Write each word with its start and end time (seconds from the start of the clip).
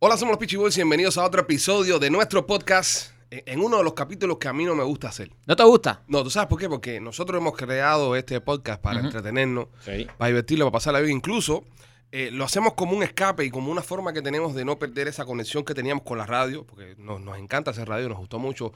Hola, 0.00 0.16
somos 0.16 0.32
los 0.32 0.38
Peachy 0.38 0.56
Boys 0.56 0.76
y 0.76 0.80
bienvenidos 0.80 1.18
a 1.18 1.24
otro 1.24 1.40
episodio 1.40 1.98
de 1.98 2.10
nuestro 2.10 2.46
podcast. 2.46 3.12
En 3.30 3.42
en 3.44 3.60
uno 3.60 3.76
de 3.78 3.84
los 3.84 3.92
capítulos 3.92 4.38
que 4.38 4.48
a 4.48 4.54
mí 4.54 4.64
no 4.64 4.74
me 4.74 4.82
gusta 4.84 5.08
hacer. 5.08 5.30
¿No 5.46 5.54
te 5.54 5.62
gusta? 5.62 6.02
No, 6.08 6.22
¿tú 6.22 6.30
sabes 6.30 6.48
por 6.48 6.58
qué? 6.58 6.66
Porque 6.68 6.98
nosotros 6.98 7.38
hemos 7.40 7.54
creado 7.54 8.16
este 8.16 8.40
podcast 8.40 8.80
para 8.80 9.00
entretenernos, 9.00 9.66
Sí. 9.84 10.06
para 10.16 10.28
divertirlo, 10.28 10.64
para 10.64 10.72
pasarla 10.72 11.00
bien. 11.00 11.16
Incluso 11.18 11.64
eh, 12.10 12.30
lo 12.32 12.44
hacemos 12.44 12.72
como 12.72 12.96
un 12.96 13.02
escape 13.02 13.44
y 13.44 13.50
como 13.50 13.70
una 13.70 13.82
forma 13.82 14.14
que 14.14 14.22
tenemos 14.22 14.54
de 14.54 14.64
no 14.64 14.78
perder 14.78 15.08
esa 15.08 15.26
conexión 15.26 15.62
que 15.62 15.74
teníamos 15.74 16.04
con 16.04 16.16
la 16.16 16.24
radio, 16.24 16.64
porque 16.64 16.94
nos, 16.96 17.20
nos 17.20 17.36
encanta 17.36 17.72
hacer 17.72 17.86
radio, 17.86 18.08
nos 18.08 18.16
gustó 18.18 18.38
mucho 18.38 18.72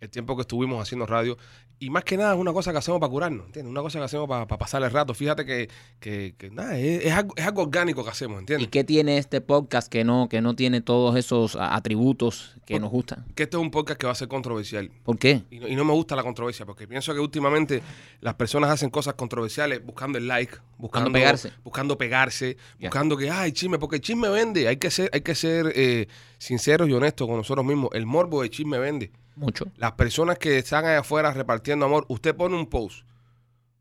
el 0.00 0.10
tiempo 0.10 0.36
que 0.36 0.42
estuvimos 0.42 0.80
haciendo 0.82 1.06
radio. 1.06 1.36
Y 1.80 1.90
más 1.90 2.04
que 2.04 2.16
nada 2.16 2.34
es 2.34 2.38
una 2.40 2.52
cosa 2.52 2.70
que 2.72 2.78
hacemos 2.78 3.00
para 3.00 3.10
curarnos, 3.10 3.46
¿entiendes? 3.46 3.70
Una 3.70 3.82
cosa 3.82 3.98
que 3.98 4.04
hacemos 4.04 4.28
para, 4.28 4.46
para 4.46 4.58
pasar 4.58 4.82
el 4.82 4.90
rato. 4.90 5.12
Fíjate 5.12 5.44
que, 5.44 5.68
que- 5.98 6.34
que 6.38 6.50
nada, 6.50 6.78
es, 6.78 7.04
es 7.06 7.12
algo, 7.12 7.34
es 7.36 7.44
algo 7.44 7.62
orgánico 7.62 8.04
que 8.04 8.10
hacemos, 8.10 8.36
¿Y 8.36 8.40
¿entiendes? 8.40 8.68
qué 8.68 8.84
tiene 8.84 9.18
este 9.18 9.40
podcast 9.40 9.88
que 9.90 10.04
no, 10.04 10.28
que 10.28 10.40
no 10.40 10.54
tiene 10.54 10.80
todos 10.82 11.16
esos 11.16 11.56
atributos 11.58 12.54
que 12.64 12.78
nos 12.78 12.90
gustan? 12.90 13.24
Que 13.34 13.42
este 13.44 13.56
es 13.56 13.60
un 13.62 13.70
podcast 13.70 13.98
que 14.00 14.06
va 14.06 14.12
a 14.12 14.16
ser 14.16 14.28
controversial. 14.28 14.90
¿Por 15.02 15.18
qué? 15.18 15.42
Y 15.50 15.58
no, 15.58 15.68
y 15.68 15.74
no 15.74 15.84
me 15.84 15.92
gusta 15.92 16.14
la 16.16 16.22
controversia, 16.22 16.64
porque 16.64 16.86
pienso 16.86 17.12
que 17.12 17.20
últimamente 17.20 17.82
las 18.20 18.34
personas 18.34 18.70
hacen 18.70 18.90
cosas 18.90 19.14
controversiales 19.14 19.84
buscando 19.84 20.16
el 20.18 20.28
like, 20.28 20.56
buscando, 20.78 21.10
pegarse. 21.12 21.52
buscando 21.64 21.98
pegarse, 21.98 22.56
buscando 22.80 23.16
que, 23.16 23.30
ay, 23.30 23.52
chisme, 23.52 23.78
porque 23.78 23.96
el 23.96 24.02
chisme 24.02 24.28
vende. 24.28 24.68
Hay 24.68 24.76
que 24.76 24.90
ser, 24.90 25.10
hay 25.12 25.22
que 25.22 25.34
ser 25.34 25.72
eh, 25.74 26.06
sinceros 26.38 26.88
y 26.88 26.92
honestos 26.92 27.26
con 27.26 27.36
nosotros 27.36 27.66
mismos. 27.66 27.90
El 27.94 28.06
morbo 28.06 28.42
de 28.42 28.50
chisme 28.50 28.78
vende. 28.78 29.10
Mucho. 29.36 29.66
Las 29.76 29.92
personas 29.92 30.38
que 30.38 30.58
están 30.58 30.84
allá 30.84 31.00
afuera 31.00 31.32
repartiendo 31.32 31.86
amor, 31.86 32.06
usted 32.08 32.34
pone 32.34 32.56
un 32.56 32.66
post 32.66 33.04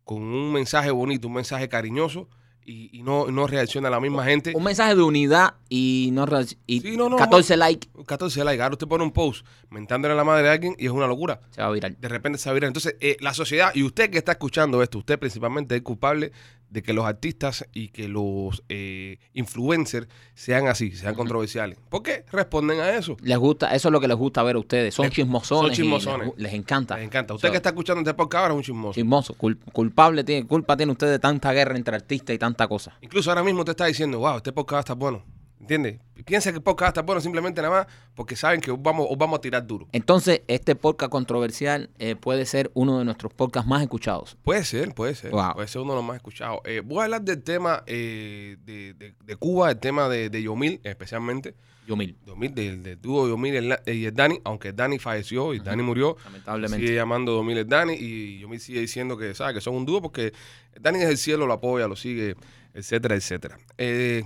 con 0.04 0.22
un 0.22 0.52
mensaje 0.52 0.92
bonito, 0.92 1.28
un 1.28 1.34
mensaje 1.34 1.70
cariñoso, 1.70 2.28
y, 2.66 2.98
y 2.98 3.04
no, 3.04 3.28
no 3.28 3.48
reacciona 3.48 3.88
a 3.88 3.92
la 3.92 4.00
misma 4.00 4.24
gente. 4.26 4.54
Un 4.56 4.64
mensaje 4.64 4.96
de 4.96 5.02
unidad 5.02 5.56
y 5.70 6.10
no 6.14 6.26
y 6.66 6.82
Sí, 6.82 6.98
no, 6.98 7.10
no, 7.10 7.18
14 7.18 7.58
likes 7.58 7.90
14 8.06 8.44
likes. 8.44 8.62
Ahora 8.62 8.74
usted 8.74 8.88
pone 8.88 9.04
un 9.04 9.12
post 9.12 9.46
mentándole 9.70 10.14
a 10.14 10.18
la 10.18 10.24
madre 10.24 10.44
de 10.44 10.50
alguien 10.50 10.76
y 10.78 10.86
es 10.86 10.92
una 10.92 11.08
locura. 11.08 11.42
se 11.52 11.62
va 11.62 11.68
a 11.68 11.72
virar. 11.72 11.96
de 11.96 12.08
repente 12.08 12.38
se 12.38 12.52
viral. 12.54 12.70
Entonces, 12.70 12.96
eh, 13.00 13.18
la 13.20 13.34
sociedad, 13.34 13.72
y 13.74 13.84
usted 13.84 14.10
que 14.10 14.18
está 14.18 14.34
escuchando 14.34 14.82
esto, 14.82 15.00
usted 15.00 15.20
principalmente 15.20 15.76
es 15.76 15.82
culpable 15.82 16.32
de 16.74 16.82
que 16.82 16.92
los 16.92 17.06
artistas 17.06 17.66
y 17.72 17.90
que 17.90 18.08
los 18.08 18.64
eh, 18.68 19.20
influencers 19.34 20.08
sean 20.34 20.68
así, 20.68 20.92
sean 20.92 21.14
controversiales. 21.14 21.78
¿Por 21.90 22.02
qué 22.02 22.26
responden 22.32 22.80
a 22.80 22.90
eso? 22.90 23.16
Les 23.22 23.38
gusta, 23.38 23.74
eso 23.76 23.90
es 23.90 23.92
lo 23.92 24.02
que 24.02 24.08
les 24.08 24.18
gusta 24.18 24.42
ver 24.42 24.56
a 24.56 24.60
ustedes. 24.60 24.96
Son 24.96 25.06
Les- 25.06 25.14
chismosones. 25.14 25.68
son 25.68 25.76
chismosones. 25.76 26.28
Les, 26.36 26.38
les 26.46 26.54
encanta. 26.54 26.96
Les 26.98 27.06
encanta. 27.06 27.36
Usted 27.36 27.48
So, 27.50 27.52
que 27.52 27.58
está 27.58 27.70
escuchando 27.70 28.02
este 28.02 28.16
podcast 28.16 28.42
ahora 28.42 28.54
es 28.56 28.58
un 28.58 28.64
chismoso. 28.64 28.94
Chismoso. 28.96 29.36
Cul- 29.38 29.60
culpable 29.72 30.24
tiene, 30.24 30.48
culpa 30.48 30.76
tiene 30.76 30.92
usted 30.92 31.08
de 31.12 31.20
tanta 31.20 31.54
guerra 31.54 31.76
entre 31.78 31.96
artistas 31.96 32.36
y 32.36 32.40
tanta 32.40 32.68
cosa. 32.68 32.98
Incluso 33.02 33.30
ahora 33.30 33.44
mismo 33.44 33.64
te 33.64 33.72
está 33.72 33.86
diciendo, 33.86 34.18
wow, 34.20 34.38
este 34.38 34.52
podcast 34.52 34.80
está 34.90 34.94
bueno. 34.96 35.24
¿Entiendes? 35.64 36.00
Piensa 36.26 36.52
que 36.52 36.58
el 36.58 36.62
podcast 36.64 36.90
está 36.90 37.02
bueno 37.02 37.22
simplemente 37.22 37.62
nada 37.62 37.74
más 37.86 37.88
porque 38.16 38.36
saben 38.36 38.60
que 38.62 38.70
os 38.70 38.82
vamos, 38.82 39.08
os 39.10 39.18
vamos 39.18 39.38
a 39.40 39.42
tirar 39.42 39.66
duro. 39.66 39.88
Entonces, 39.94 40.42
este 40.48 40.76
podcast 40.76 41.10
controversial 41.10 41.90
eh, 42.00 42.16
puede 42.18 42.46
ser 42.46 42.70
uno 42.74 43.00
de 43.00 43.06
nuestros 43.06 43.34
podcasts 43.34 43.68
más 43.68 43.82
escuchados. 43.82 44.38
Puede 44.44 44.64
ser, 44.66 44.94
puede 44.94 45.16
ser. 45.16 45.32
Wow. 45.32 45.54
Puede 45.56 45.68
ser 45.70 45.82
uno 45.82 45.94
de 45.94 45.98
los 45.98 46.06
más 46.06 46.18
escuchados. 46.18 46.60
Eh, 46.66 46.82
voy 46.84 47.00
a 47.00 47.04
hablar 47.06 47.22
del 47.22 47.42
tema 47.44 47.82
eh, 47.88 48.58
de, 48.66 48.94
de- 48.94 49.16
de 49.24 49.36
Cuba, 49.38 49.72
el 49.72 49.80
tema 49.80 50.10
de, 50.10 50.30
de 50.30 50.44
Yomil 50.44 50.82
especialmente. 50.84 51.56
Yo 51.88 51.96
mil, 51.98 52.16
Yomil, 52.26 52.54
del, 52.54 52.84
del 52.84 53.02
dúo 53.02 53.28
Yomil 53.28 53.54
y 53.56 53.58
el- 53.58 53.80
y 53.88 54.06
el 54.06 54.14
Dani, 54.14 54.40
aunque 54.44 54.70
el 54.70 54.76
Dani 54.76 55.00
falleció 55.00 55.54
y 55.54 55.60
Dani 55.60 55.82
murió, 55.84 56.16
lamentablemente. 56.26 56.86
sigue 56.86 56.96
llamando 56.96 57.36
Yomil 57.38 57.58
el 57.58 57.68
Dani 57.68 57.94
y 57.94 58.40
Yomil 58.40 58.60
sigue 58.60 58.80
diciendo 58.82 59.18
que, 59.18 59.34
sabe, 59.34 59.54
que 59.56 59.62
son 59.62 59.76
un 59.76 59.86
dúo 59.86 60.02
porque 60.02 60.34
el 60.74 60.82
Dani 60.82 61.00
es 61.00 61.10
el 61.10 61.18
cielo, 61.18 61.48
lo 61.48 61.54
apoya, 61.54 61.88
lo 61.88 61.96
sigue, 61.96 62.36
etcétera, 62.74 63.16
etcétera. 63.16 63.58
Eh, 63.78 64.24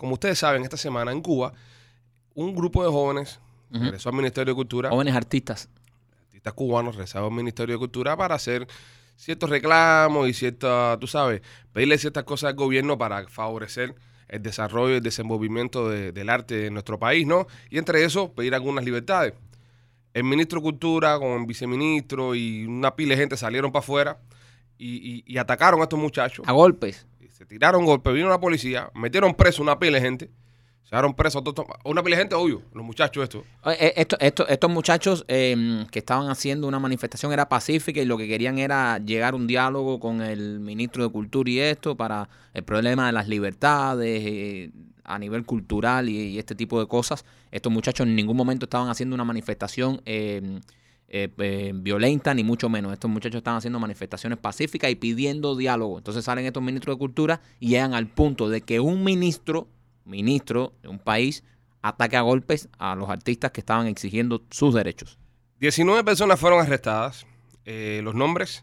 como 0.00 0.14
ustedes 0.14 0.38
saben, 0.38 0.62
esta 0.62 0.78
semana 0.78 1.12
en 1.12 1.20
Cuba, 1.20 1.52
un 2.34 2.54
grupo 2.54 2.82
de 2.82 2.90
jóvenes 2.90 3.38
regresó 3.70 4.08
al 4.08 4.14
Ministerio 4.16 4.52
de 4.52 4.56
Cultura, 4.56 4.88
Jóvenes 4.88 5.14
artistas. 5.14 5.68
artistas 6.24 6.54
cubanos, 6.54 6.94
regresaron 6.96 7.28
al 7.30 7.36
Ministerio 7.36 7.74
de 7.74 7.78
Cultura 7.78 8.16
para 8.16 8.34
hacer 8.34 8.66
ciertos 9.16 9.50
reclamos 9.50 10.26
y 10.28 10.32
ciertas, 10.32 10.98
tú 10.98 11.06
sabes, 11.06 11.42
pedirle 11.72 11.98
ciertas 11.98 12.24
cosas 12.24 12.48
al 12.50 12.56
gobierno 12.56 12.96
para 12.96 13.28
favorecer 13.28 13.94
el 14.28 14.42
desarrollo 14.42 14.94
y 14.94 14.96
el 14.96 15.02
desenvolvimiento 15.02 15.90
de- 15.90 16.12
del 16.12 16.30
arte 16.30 16.66
en 16.68 16.72
nuestro 16.72 16.98
país, 16.98 17.26
¿no? 17.26 17.46
Y 17.68 17.76
entre 17.78 18.02
eso, 18.04 18.32
pedir 18.32 18.54
algunas 18.54 18.84
libertades. 18.84 19.34
El 20.14 20.24
ministro 20.24 20.60
de 20.60 20.62
Cultura 20.64 21.18
con 21.18 21.40
el 21.42 21.46
viceministro 21.46 22.34
y 22.34 22.64
una 22.64 22.96
pila 22.96 23.10
de 23.14 23.20
gente 23.20 23.36
salieron 23.36 23.70
para 23.70 23.80
afuera 23.80 24.18
y, 24.78 24.96
y- 24.96 25.24
y 25.26 25.36
atacaron 25.38 25.80
a 25.80 25.82
estos 25.84 25.98
muchachos. 25.98 26.44
A 26.48 26.52
golpes. 26.52 27.06
Se 27.40 27.46
tiraron 27.46 27.86
golpes, 27.86 28.12
vino 28.12 28.28
la 28.28 28.38
policía, 28.38 28.90
metieron 28.94 29.34
preso 29.34 29.62
una 29.62 29.78
pila 29.78 29.96
de 29.96 30.02
gente, 30.02 30.30
se 30.84 30.94
dieron 30.94 31.14
preso 31.14 31.42
una 31.86 32.02
pila 32.02 32.16
de 32.16 32.20
gente, 32.20 32.34
obvio, 32.34 32.60
los 32.74 32.84
muchachos 32.84 33.22
estos. 33.22 33.44
Eh, 33.64 33.76
eh, 33.80 33.92
esto- 33.96 34.18
esto- 34.20 34.46
estos 34.46 34.70
muchachos 34.70 35.24
eh, 35.26 35.86
que 35.90 36.00
estaban 36.00 36.28
haciendo 36.28 36.68
una 36.68 36.78
manifestación 36.78 37.32
era 37.32 37.48
pacífica 37.48 37.98
y 38.02 38.04
lo 38.04 38.18
que 38.18 38.28
querían 38.28 38.58
era 38.58 38.98
llegar 38.98 39.32
a 39.32 39.36
un 39.38 39.46
diálogo 39.46 39.98
con 40.00 40.20
el 40.20 40.60
ministro 40.60 41.02
de 41.02 41.08
Cultura 41.10 41.48
y 41.50 41.60
esto 41.60 41.96
para 41.96 42.28
el 42.52 42.62
problema 42.62 43.06
de 43.06 43.12
las 43.12 43.26
libertades 43.26 44.20
eh, 44.22 44.70
a 45.04 45.18
nivel 45.18 45.46
cultural 45.46 46.10
y, 46.10 46.18
y 46.18 46.38
este 46.38 46.54
tipo 46.54 46.78
de 46.78 46.86
cosas. 46.88 47.24
Estos 47.50 47.72
muchachos 47.72 48.06
en 48.06 48.14
ningún 48.14 48.36
momento 48.36 48.66
estaban 48.66 48.90
haciendo 48.90 49.14
una 49.14 49.24
manifestación 49.24 50.02
eh, 50.04 50.60
eh, 51.12 51.28
eh, 51.38 51.72
violenta, 51.74 52.32
ni 52.34 52.44
mucho 52.44 52.68
menos. 52.68 52.92
Estos 52.92 53.10
muchachos 53.10 53.38
estaban 53.38 53.58
haciendo 53.58 53.80
manifestaciones 53.80 54.38
pacíficas 54.38 54.92
y 54.92 54.94
pidiendo 54.94 55.56
diálogo. 55.56 55.98
Entonces 55.98 56.24
salen 56.24 56.46
estos 56.46 56.62
ministros 56.62 56.94
de 56.94 56.98
Cultura 57.00 57.40
y 57.58 57.70
llegan 57.70 57.94
al 57.94 58.06
punto 58.06 58.48
de 58.48 58.60
que 58.60 58.78
un 58.78 59.02
ministro, 59.02 59.66
ministro 60.04 60.72
de 60.82 60.88
un 60.88 61.00
país, 61.00 61.42
ataque 61.82 62.16
a 62.16 62.20
golpes 62.20 62.68
a 62.78 62.94
los 62.94 63.10
artistas 63.10 63.50
que 63.50 63.60
estaban 63.60 63.88
exigiendo 63.88 64.44
sus 64.50 64.72
derechos. 64.72 65.18
19 65.58 66.04
personas 66.04 66.38
fueron 66.38 66.60
arrestadas. 66.60 67.26
Eh, 67.64 68.02
los 68.04 68.14
nombres: 68.14 68.62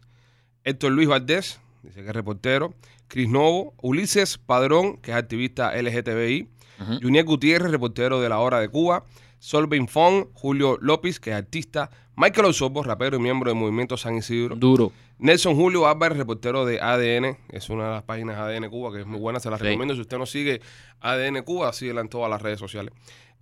Héctor 0.64 0.94
Luis 0.94 1.10
Valdés, 1.10 1.60
dice 1.84 2.02
que 2.02 2.08
es 2.08 2.16
reportero. 2.16 2.74
Cris 3.10 3.30
Novo, 3.30 3.74
Ulises 3.82 4.38
Padrón, 4.38 4.98
que 4.98 5.12
es 5.12 5.18
activista 5.18 5.76
LGTBI. 5.76 6.48
Ujú. 6.80 7.00
Juniel 7.02 7.26
Gutiérrez, 7.26 7.72
reportero 7.72 8.22
de 8.22 8.30
La 8.30 8.40
Hora 8.40 8.62
de 8.62 8.70
Cuba. 8.70 9.04
Solvin 9.40 9.88
Fong, 9.88 10.28
Julio 10.34 10.78
López, 10.82 11.20
que 11.20 11.30
es 11.32 11.36
artista. 11.36 11.90
Michael 12.16 12.48
Osorbo, 12.48 12.82
rapero 12.84 13.18
y 13.18 13.20
miembro 13.20 13.52
del 13.52 13.60
Movimiento 13.60 13.96
San 13.98 14.16
Isidro. 14.16 14.56
Duro. 14.56 14.92
Nelson 15.20 15.56
Julio 15.56 15.88
Álvarez, 15.88 16.18
reportero 16.18 16.66
de 16.66 16.80
ADN, 16.82 17.38
es 17.50 17.70
una 17.70 17.86
de 17.86 17.92
las 17.92 18.04
páginas 18.04 18.38
ADN 18.38 18.70
Cuba 18.70 18.92
que 18.92 19.02
es 19.02 19.06
muy 19.08 19.20
buena, 19.20 19.40
se 19.40 19.50
las 19.50 19.60
Sí. 19.60 19.66
recomiendo. 19.66 19.94
Si 19.96 20.02
usted 20.02 20.18
no 20.18 20.26
sigue 20.26 20.62
ADN 21.00 21.42
Cuba, 21.44 21.72
síguela 21.74 22.02
en 22.02 22.10
todas 22.10 22.30
las 22.30 22.42
redes 22.42 22.60
sociales. 22.60 22.94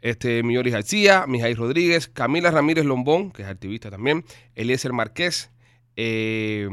Este, 0.01 0.43
Miyori 0.43 0.71
García, 0.71 1.25
Mijail 1.27 1.55
Rodríguez, 1.57 2.07
Camila 2.07 2.51
Ramírez 2.51 2.85
Lombón, 2.85 3.31
que 3.31 3.41
es 3.43 3.47
activista 3.47 3.89
también, 3.89 4.23
Eliezer 4.55 4.93
Márquez, 4.93 5.49
eh, 5.95 6.69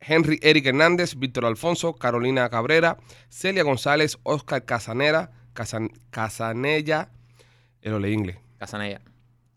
Henry 0.00 0.38
Eric 0.42 0.66
Hernández, 0.66 1.14
Víctor 1.16 1.46
Alfonso, 1.46 1.94
Carolina 1.94 2.48
Cabrera, 2.50 2.98
Celia 3.30 3.62
González, 3.62 4.18
Oscar 4.24 4.64
Casanera, 4.64 5.30
Casan- 5.54 5.92
Casanella, 6.10 7.10
lo 7.90 7.98
leí 7.98 8.12
en 8.14 8.20
inglés. 8.20 8.36
Casanella. 8.58 9.00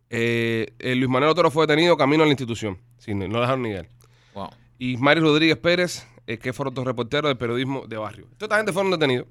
Eh, 0.10 0.74
eh, 0.80 0.96
Luis 0.96 1.10
Manuel 1.10 1.32
Otero 1.32 1.52
fue 1.52 1.68
detenido 1.68 1.98
camino 1.98 2.24
a 2.24 2.26
la 2.26 2.32
institución, 2.32 2.78
sí, 2.98 3.14
no, 3.14 3.28
no 3.28 3.34
lo 3.36 3.42
dejaron 3.42 3.62
ni 3.64 3.70
ir. 3.72 3.90
Wow. 4.34 4.50
Y 4.80 4.96
Mari 4.98 5.20
Rodríguez 5.20 5.58
Pérez, 5.58 6.08
eh, 6.28 6.38
que 6.38 6.54
fueron 6.54 6.74
dos 6.74 6.86
reporteros 6.86 7.30
del 7.30 7.38
periodismo 7.38 7.86
de 7.88 7.98
barrio. 7.98 8.26
Toda 8.38 8.46
esta 8.48 8.58
gente 8.58 8.72
fueron 8.74 8.92
detenidos 8.92 9.28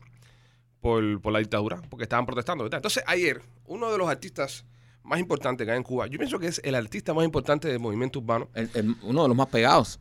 por, 0.81 1.21
por 1.21 1.33
la 1.33 1.39
dictadura, 1.39 1.81
porque 1.89 2.03
estaban 2.05 2.27
protestando. 2.27 2.65
¿verdad? 2.65 2.79
Entonces, 2.79 3.03
ayer, 3.07 3.41
uno 3.67 3.91
de 3.91 3.99
los 3.99 4.09
artistas 4.09 4.65
más 5.03 5.19
importantes 5.21 5.65
que 5.65 5.71
hay 5.71 5.77
en 5.79 5.83
Cuba, 5.83 6.07
yo 6.09 6.19
pienso 6.19 6.39
que 6.39 6.49
es 6.49 6.61
el 6.65 6.75
artista 6.75 7.15
más 7.15 7.25
importante 7.25 7.69
del 7.69 7.79
movimiento 7.79 8.19
urbano. 8.19 8.49
El- 8.55 8.71
el- 8.75 8.97
uno 9.03 9.23
de 9.23 9.29
los 9.29 9.37
más 9.37 9.47
pegados. 9.47 10.01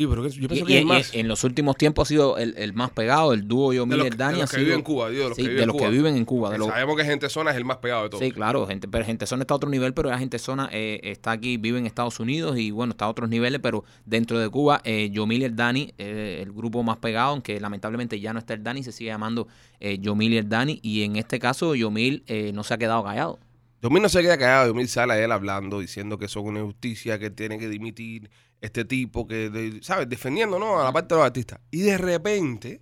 Sí, 0.00 0.06
pero 0.06 0.26
yo 0.26 0.48
pienso 0.48 0.64
y- 0.64 0.66
que 0.66 0.78
es 0.78 0.84
más. 0.86 1.14
en 1.14 1.28
los 1.28 1.44
últimos 1.44 1.76
tiempos 1.76 2.06
ha 2.06 2.08
sido 2.08 2.38
el, 2.38 2.54
el 2.56 2.72
más 2.72 2.90
pegado. 2.90 3.34
El 3.34 3.46
dúo 3.46 3.74
Yo 3.74 3.84
de 3.84 3.96
los, 3.96 3.98
Miller 3.98 4.16
Dani 4.16 4.36
de 4.36 4.38
ha 4.38 4.40
los 4.44 4.50
que 4.50 4.56
sido- 4.56 4.64
viven 4.64 4.78
en 4.78 4.82
Cuba, 4.82 5.10
digo, 5.10 5.22
de 5.24 5.28
los 5.28 5.36
sí, 5.36 5.42
que 5.42 5.48
viven 5.48 5.56
de 5.58 5.62
en 5.62 5.66
los 5.66 5.76
Cuba. 5.76 5.86
que 5.86 5.92
viven 5.94 6.16
en 6.16 6.24
Cuba. 6.24 6.48
de 6.48 6.54
Que 6.54 6.58
los- 6.60 6.68
Sabemos 6.68 6.96
que 6.96 7.04
Gente 7.04 7.28
Zona 7.28 7.50
es 7.50 7.56
el 7.58 7.64
más 7.66 7.76
pegado 7.76 8.04
de 8.04 8.08
todos. 8.08 8.24
Sí, 8.24 8.30
claro, 8.32 8.66
gente, 8.66 8.88
pero 8.88 9.04
gente 9.04 9.26
zona 9.26 9.42
está 9.42 9.52
a 9.52 9.56
otro 9.58 9.68
nivel, 9.68 9.92
pero 9.92 10.08
la 10.08 10.18
gente 10.18 10.38
zona 10.38 10.70
eh, 10.72 11.00
está 11.02 11.32
aquí, 11.32 11.58
vive 11.58 11.78
en 11.78 11.84
Estados 11.84 12.18
Unidos 12.18 12.58
y 12.58 12.70
bueno, 12.70 12.92
está 12.92 13.04
a 13.04 13.08
otros 13.10 13.28
niveles, 13.28 13.60
pero 13.62 13.84
dentro 14.06 14.38
de 14.38 14.48
Cuba, 14.48 14.80
eh, 14.84 15.10
Yomil 15.12 15.42
y 15.42 15.44
el 15.44 15.54
Dani, 15.54 15.92
eh, 15.98 16.40
el 16.42 16.50
grupo 16.50 16.82
más 16.82 16.96
pegado, 16.96 17.32
aunque 17.32 17.60
lamentablemente 17.60 18.18
ya 18.20 18.32
no 18.32 18.38
está 18.38 18.54
el 18.54 18.62
Dani, 18.62 18.82
se 18.82 18.92
sigue 18.92 19.10
llamando 19.10 19.48
eh, 19.80 19.98
Yomil 19.98 20.32
y 20.32 20.38
el 20.38 20.48
Dani, 20.48 20.80
y 20.82 21.02
en 21.02 21.16
este 21.16 21.38
caso 21.38 21.74
Yomil 21.74 22.24
eh, 22.26 22.52
no 22.54 22.64
se 22.64 22.72
ha 22.72 22.78
quedado 22.78 23.04
callado. 23.04 23.38
Yomil 23.82 24.02
no 24.02 24.08
se 24.08 24.22
queda 24.22 24.38
callado, 24.38 24.68
Yomil 24.68 24.88
sale 24.88 25.12
a 25.12 25.22
él 25.22 25.30
hablando, 25.30 25.78
diciendo 25.80 26.16
que 26.16 26.26
son 26.26 26.46
una 26.46 26.60
injusticia, 26.60 27.18
que 27.18 27.28
tiene 27.28 27.58
que 27.58 27.68
dimitir 27.68 28.30
este 28.60 28.84
tipo, 28.84 29.26
que, 29.26 29.48
de- 29.50 29.82
¿sabes? 29.82 30.08
Defendiendo, 30.08 30.58
¿no? 30.58 30.78
A 30.80 30.84
la 30.84 30.92
parte 30.92 31.14
de 31.14 31.18
los 31.20 31.26
artistas. 31.26 31.60
Y 31.70 31.80
de 31.82 31.96
repente 31.98 32.80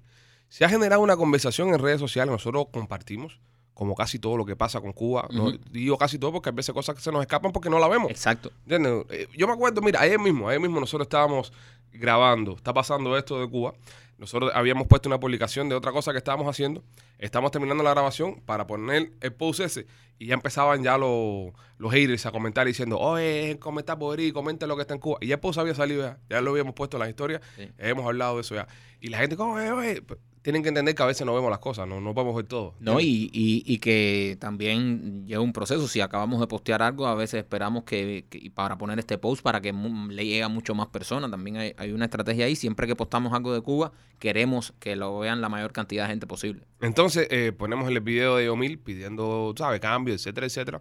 se 0.48 0.64
ha 0.64 0.68
generado 0.68 1.00
una 1.02 1.16
conversación 1.16 1.68
en 1.68 1.78
redes 1.78 2.00
sociales, 2.00 2.32
nosotros 2.32 2.66
compartimos, 2.72 3.38
como 3.74 3.94
casi 3.94 4.18
todo 4.18 4.36
lo 4.36 4.44
que 4.44 4.56
pasa 4.56 4.80
con 4.80 4.92
Cuba. 4.92 5.28
Digo 5.70 5.96
casi 5.98 6.18
todo 6.18 6.32
porque 6.32 6.48
a 6.48 6.52
veces 6.52 6.74
cosas 6.74 6.96
que 6.96 7.00
se 7.00 7.12
nos 7.12 7.20
escapan 7.20 7.52
porque 7.52 7.70
no 7.70 7.78
la 7.78 7.86
vemos. 7.86 8.10
Exacto. 8.10 8.50
¿Entiendes? 8.64 9.04
Eh, 9.10 9.28
Yo 9.36 9.46
me 9.46 9.52
acuerdo, 9.52 9.80
mira, 9.82 10.00
ayer 10.00 10.18
mismo, 10.18 10.48
ayer 10.48 10.60
mismo 10.60 10.80
nosotros 10.80 11.06
estábamos 11.06 11.52
grabando, 11.92 12.56
está 12.56 12.72
pasando 12.74 13.16
esto 13.16 13.40
de 13.40 13.48
Cuba, 13.48 13.74
nosotros 14.18 14.50
habíamos 14.54 14.86
puesto 14.88 15.08
una 15.08 15.18
publicación 15.20 15.68
de 15.68 15.74
otra 15.76 15.92
cosa 15.92 16.12
que 16.12 16.18
estábamos 16.18 16.48
haciendo. 16.48 16.82
Estamos 17.18 17.50
terminando 17.52 17.82
la 17.84 17.90
grabación 17.90 18.40
para 18.44 18.66
poner 18.66 19.12
el 19.20 19.32
post 19.32 19.60
ese 19.60 19.86
y 20.18 20.26
ya 20.26 20.34
empezaban 20.34 20.82
ya 20.82 20.98
los, 20.98 21.52
los 21.78 21.92
haters 21.92 22.26
a 22.26 22.32
comentar 22.32 22.66
diciendo, 22.66 22.98
oye, 22.98 23.56
comenta 23.60 23.96
por 23.98 24.18
ahí, 24.18 24.32
comenta 24.32 24.66
lo 24.66 24.74
que 24.74 24.82
está 24.82 24.94
en 24.94 25.00
Cuba. 25.00 25.18
Y 25.20 25.28
ya 25.28 25.34
el 25.36 25.40
post 25.40 25.58
había 25.60 25.74
salido 25.74 26.02
ya, 26.02 26.18
ya 26.28 26.40
lo 26.40 26.50
habíamos 26.50 26.74
puesto 26.74 26.96
en 26.96 27.00
las 27.00 27.08
historias, 27.08 27.40
Sí. 27.56 27.70
hemos 27.78 28.04
hablado 28.06 28.34
de 28.34 28.40
eso 28.40 28.54
ya. 28.56 28.66
Y 29.00 29.08
la 29.08 29.18
gente, 29.18 29.36
oye, 29.38 29.70
oye, 29.70 30.02
tienen 30.48 30.62
que 30.62 30.70
entender 30.70 30.94
que 30.94 31.02
a 31.02 31.06
veces 31.06 31.26
no 31.26 31.34
vemos 31.34 31.50
las 31.50 31.58
cosas, 31.58 31.86
no, 31.86 32.00
no 32.00 32.14
podemos 32.14 32.34
ver 32.34 32.46
todo. 32.46 32.74
No, 32.80 33.00
y, 33.00 33.28
y, 33.34 33.62
y 33.66 33.76
que 33.80 34.38
también 34.40 35.26
lleva 35.26 35.42
un 35.42 35.52
proceso. 35.52 35.86
Si 35.86 36.00
acabamos 36.00 36.40
de 36.40 36.46
postear 36.46 36.80
algo, 36.80 37.06
a 37.06 37.14
veces 37.14 37.40
esperamos 37.40 37.84
que, 37.84 38.24
que- 38.30 38.38
y 38.38 38.48
para 38.48 38.78
poner 38.78 38.98
este 38.98 39.18
post 39.18 39.42
para 39.42 39.60
que 39.60 39.74
le 39.74 40.24
llegue 40.24 40.42
a 40.42 40.48
mucho 40.48 40.74
más 40.74 40.86
personas. 40.86 41.30
También 41.30 41.58
hay, 41.58 41.74
hay 41.76 41.92
una 41.92 42.06
estrategia 42.06 42.46
ahí. 42.46 42.56
Siempre 42.56 42.86
que 42.86 42.96
postamos 42.96 43.34
algo 43.34 43.52
de 43.52 43.60
Cuba, 43.60 43.92
queremos 44.18 44.72
que 44.80 44.96
lo 44.96 45.18
vean 45.18 45.42
la 45.42 45.50
mayor 45.50 45.72
cantidad 45.74 46.04
de 46.04 46.08
gente 46.12 46.26
posible. 46.26 46.66
Entonces 46.80 47.28
eh, 47.30 47.52
ponemos 47.52 47.86
el 47.90 48.00
video 48.00 48.36
de 48.36 48.46
Yomil 48.46 48.78
pidiendo, 48.78 49.52
¿sabe? 49.54 49.80
Cambio, 49.80 50.14
etcétera, 50.14 50.46
etcétera. 50.46 50.80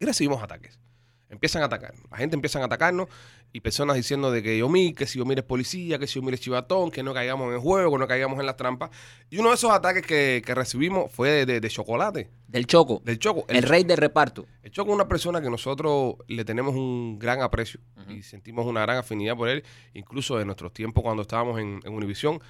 Y 0.00 0.04
recibimos 0.04 0.42
ataques. 0.42 0.80
Empiezan 1.30 1.62
a 1.62 1.66
atacar. 1.66 1.94
La 2.10 2.16
gente 2.18 2.36
empieza 2.36 2.60
a 2.60 2.64
atacarnos 2.64 3.08
y 3.52 3.60
personas 3.60 3.96
diciendo 3.96 4.30
de 4.30 4.42
que 4.42 4.58
Yomil, 4.58 4.94
que 4.94 5.06
si 5.06 5.18
Yomil 5.18 5.38
es 5.38 5.44
policía, 5.44 5.98
que 5.98 6.06
si 6.06 6.14
Yomil 6.20 6.34
es 6.34 6.40
chivatón, 6.40 6.90
que 6.90 7.02
no 7.02 7.12
caigamos 7.14 7.48
en 7.48 7.54
el 7.54 7.60
juego, 7.60 7.92
que 7.92 7.98
no 7.98 8.06
caigamos 8.06 8.38
en 8.40 8.46
las 8.46 8.56
trampas. 8.56 8.90
Y 9.30 9.38
uno 9.38 9.48
de 9.48 9.54
esos 9.56 9.70
ataques 9.70 10.04
que, 10.06 10.42
que 10.44 10.54
recibimos 10.54 11.10
fue 11.10 11.30
de, 11.30 11.46
de- 11.46 11.60
de 11.60 11.68
chocolate, 11.68 12.30
Del 12.48 12.66
Choco, 12.66 13.00
del 13.04 13.18
Choco. 13.18 13.44
el 13.48 13.62
rey 13.64 13.82
del 13.84 13.96
reparto. 13.96 14.46
El 14.62 14.70
Choco 14.70 14.90
es 14.90 14.94
una 14.94 15.08
persona 15.08 15.40
que 15.40 15.50
nosotros 15.50 16.16
le 16.28 16.44
tenemos 16.44 16.74
un 16.74 17.18
gran 17.18 17.42
aprecio 17.42 17.80
y 18.08 18.22
sentimos 18.22 18.66
una 18.66 18.82
gran 18.82 18.98
afinidad 18.98 19.36
por 19.36 19.48
él, 19.48 19.64
incluso 19.94 20.36
de 20.38 20.44
nuestros 20.44 20.72
tiempos 20.72 21.02
cuando 21.02 21.22
estábamos 21.22 21.58
en, 21.60 21.80
en 21.84 21.92
Univisión, 21.94 22.40